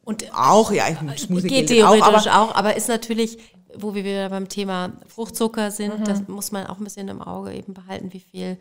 [0.05, 0.85] Und auch, ja,
[1.17, 3.39] Smoothie geht theoretisch auch aber, auch, aber ist natürlich
[3.79, 6.05] wo wir wieder beim Thema Fruchtzucker sind, mhm.
[6.05, 8.59] das muss man auch ein bisschen im Auge eben behalten, wie viel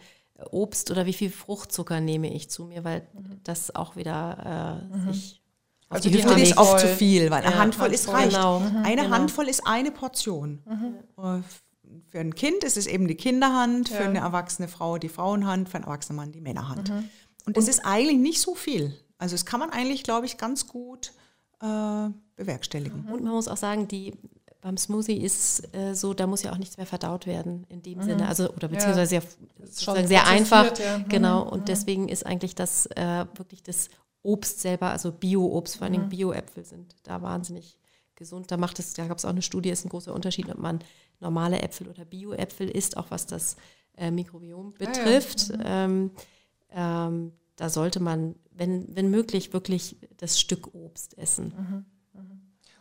[0.51, 3.39] Obst oder wie viel Fruchtzucker nehme ich zu mir, weil mhm.
[3.43, 5.13] das auch wieder äh, mhm.
[5.13, 5.41] sich
[5.87, 8.35] also die Hüfte ist oft zu viel, weil eine ja, Handvoll, Handvoll ist reicht.
[8.35, 8.59] Genau.
[8.59, 9.15] Mhm, eine genau.
[9.15, 10.61] Handvoll ist eine Portion.
[10.65, 10.95] Mhm.
[12.15, 13.97] Für ein Kind ist es eben die Kinderhand, ja.
[13.97, 16.89] für eine erwachsene Frau die Frauenhand, für einen erwachsenen Mann die Männerhand.
[16.89, 17.09] Mhm.
[17.45, 18.97] Und es ist eigentlich nicht so viel.
[19.17, 21.11] Also es kann man eigentlich, glaube ich, ganz gut
[21.61, 22.07] äh,
[22.37, 23.09] bewerkstätigen.
[23.11, 24.13] Und man muss auch sagen, die
[24.61, 27.97] beim Smoothie ist äh, so, da muss ja auch nichts mehr verdaut werden in dem
[27.97, 28.03] mhm.
[28.03, 28.29] Sinne.
[28.29, 29.21] Also, oder beziehungsweise ja.
[29.65, 30.79] sehr, sehr einfach.
[30.79, 30.99] Ja.
[30.99, 31.09] Mhm.
[31.09, 31.43] Genau.
[31.43, 31.65] Und mhm.
[31.65, 33.89] deswegen ist eigentlich das äh, wirklich das
[34.23, 36.09] Obst selber, also Bio-Obst, vor allem mhm.
[36.09, 37.77] Bio-Äpfel sind da wahnsinnig
[38.15, 38.51] gesund.
[38.51, 40.79] Da macht es, da gab es auch eine Studie, ist ein großer Unterschied, ob man
[41.19, 43.55] normale Äpfel oder Bio-Äpfel isst, auch was das
[43.97, 45.51] äh, Mikrobiom betrifft.
[45.51, 45.85] Ah, ja.
[45.85, 46.11] ähm,
[46.71, 51.53] ähm, da sollte man, wenn, wenn möglich, wirklich das Stück Obst essen.
[51.57, 51.85] Mhm.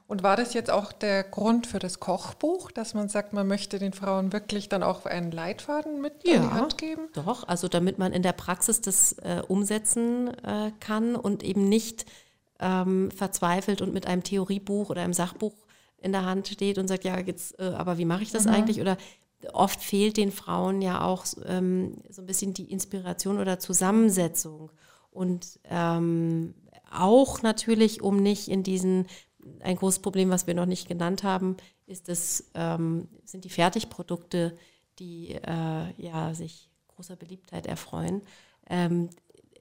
[0.07, 3.79] Und war das jetzt auch der Grund für das Kochbuch, dass man sagt, man möchte
[3.79, 7.09] den Frauen wirklich dann auch einen Leitfaden mit ja, in die Hand geben?
[7.15, 12.05] Doch, also damit man in der Praxis das äh, umsetzen äh, kann und eben nicht
[12.61, 15.55] ähm, verzweifelt und mit einem Theoriebuch oder einem Sachbuch
[16.05, 18.53] in der Hand steht und sagt, ja, jetzt, äh, aber wie mache ich das mhm.
[18.53, 18.81] eigentlich?
[18.81, 18.97] Oder
[19.53, 24.71] oft fehlt den Frauen ja auch ähm, so ein bisschen die Inspiration oder Zusammensetzung.
[25.11, 26.55] Und ähm,
[26.91, 29.07] auch natürlich, um nicht in diesen
[29.61, 34.57] ein großes Problem, was wir noch nicht genannt haben, ist das, ähm, sind die Fertigprodukte,
[34.99, 38.23] die äh, ja sich großer Beliebtheit erfreuen,
[38.71, 39.11] ähm,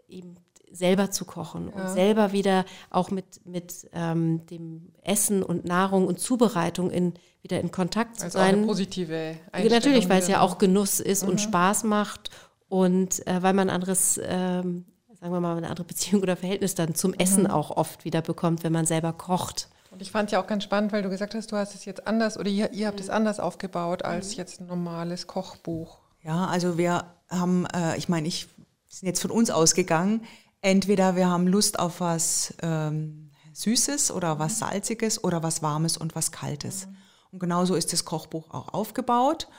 [0.07, 0.35] eben
[0.73, 1.81] selber zu kochen ja.
[1.81, 7.59] und selber wieder auch mit, mit ähm, dem Essen und Nahrung und Zubereitung in, wieder
[7.59, 8.55] in Kontakt zu also sein.
[8.55, 9.77] Eine positive Einstellung.
[9.77, 11.29] Natürlich, weil es ja auch Genuss ist mhm.
[11.29, 12.31] und Spaß macht
[12.67, 16.95] und äh, weil man anderes, ähm, sagen wir mal, eine andere Beziehung oder Verhältnis dann
[16.95, 17.51] zum Essen mhm.
[17.51, 19.69] auch oft wieder bekommt, wenn man selber kocht.
[19.91, 22.07] Und ich fand ja auch ganz spannend, weil du gesagt hast, du hast es jetzt
[22.07, 24.37] anders oder ihr, ihr habt es anders aufgebaut als mhm.
[24.37, 25.99] jetzt ein normales Kochbuch.
[26.23, 28.47] Ja, also wir haben, äh, ich meine, ich
[28.93, 30.21] sind jetzt von uns ausgegangen.
[30.63, 36.15] Entweder wir haben Lust auf was ähm, Süßes oder was Salziges oder was Warmes und
[36.15, 36.87] was Kaltes.
[36.87, 36.95] Mhm.
[37.31, 39.49] Und genauso ist das Kochbuch auch aufgebaut.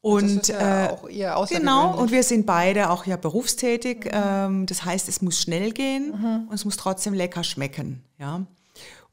[0.00, 0.96] Und, ja äh,
[1.48, 4.06] genau, und wir sind beide auch ja berufstätig.
[4.06, 4.10] Mhm.
[4.12, 6.48] Ähm, das heißt, es muss schnell gehen mhm.
[6.48, 8.02] und es muss trotzdem lecker schmecken.
[8.18, 8.44] Ja.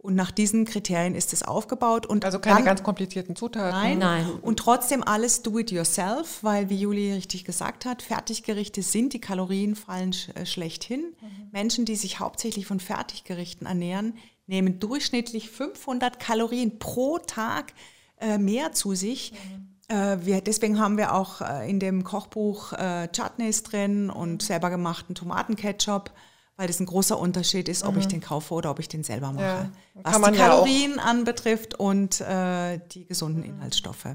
[0.05, 2.05] Und nach diesen Kriterien ist es aufgebaut.
[2.05, 3.71] Und also keine dann, ganz komplizierten Zutaten.
[3.71, 4.29] Nein, nein.
[4.41, 9.19] Und trotzdem alles do it yourself, weil wie Juli richtig gesagt hat, Fertiggerichte sind die
[9.19, 11.15] Kalorienfallen sch äh, schlechthin.
[11.19, 11.49] Mhm.
[11.51, 14.13] Menschen, die sich hauptsächlich von Fertiggerichten ernähren,
[14.45, 17.73] nehmen durchschnittlich 500 Kalorien pro Tag
[18.19, 19.33] äh, mehr zu sich.
[19.33, 19.75] Mhm.
[19.87, 24.69] Äh, wir, deswegen haben wir auch äh, in dem Kochbuch äh, Chutneys drin und selber
[24.69, 26.11] gemachten Tomatenketchup
[26.57, 28.01] weil das ein großer Unterschied ist, ob mhm.
[28.01, 29.43] ich den kaufe oder ob ich den selber mache.
[29.43, 33.49] Ja, was die Kalorien ja anbetrifft und äh, die gesunden mhm.
[33.49, 34.07] Inhaltsstoffe.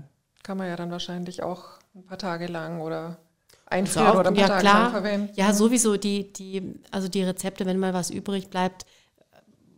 [0.43, 1.65] Kann man ja dann wahrscheinlich auch
[1.95, 3.19] ein paar Tage lang oder
[3.67, 4.83] einfrieren also auch, oder ein paar ja, Tage klar.
[4.83, 5.33] lang verwenden.
[5.35, 8.87] Ja, sowieso die, die, also die Rezepte, wenn mal was übrig bleibt,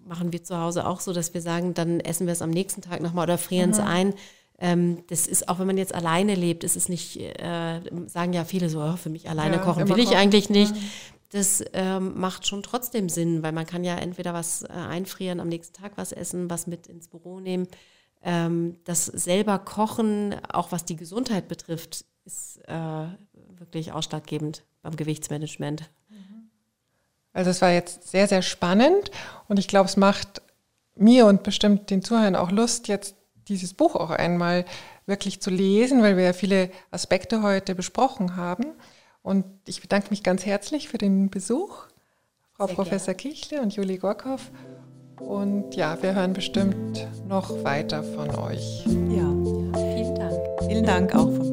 [0.07, 2.81] machen wir zu Hause auch so, dass wir sagen, dann essen wir es am nächsten
[2.81, 3.75] Tag nochmal oder frieren mhm.
[3.75, 4.15] es ein.
[4.59, 8.45] Ähm, das ist, auch wenn man jetzt alleine lebt, ist es nicht, äh, sagen ja
[8.45, 10.19] viele so, oh, für mich alleine ja, kochen will ich kochen.
[10.19, 10.75] eigentlich nicht.
[10.75, 10.81] Mhm
[11.33, 15.49] das ähm, macht schon trotzdem Sinn, weil man kann ja entweder was äh, einfrieren, am
[15.49, 17.69] nächsten Tag was essen, was mit ins Büro nehmen.
[18.23, 23.07] Ähm, das selber Kochen, auch was die Gesundheit betrifft, ist äh,
[23.59, 25.91] wirklich ausschlaggebend beim Gewichtsmanagement.
[27.33, 29.11] Also es war jetzt sehr, sehr spannend
[29.49, 30.43] und ich glaube, es macht
[30.95, 33.17] mir und bestimmt den Zuhörern auch Lust, jetzt
[33.49, 34.65] dieses Buch auch einmal
[35.07, 38.67] wirklich zu lesen, weil wir ja viele Aspekte heute besprochen haben.
[39.23, 41.87] Und ich bedanke mich ganz herzlich für den Besuch,
[42.55, 43.35] Frau Sehr Professor gerne.
[43.35, 44.51] Kichle und Juli Gorkow.
[45.21, 48.85] Und ja, wir hören bestimmt noch weiter von euch.
[48.87, 50.39] Ja, ja vielen Dank.
[50.67, 51.52] Vielen Dank auch von mir.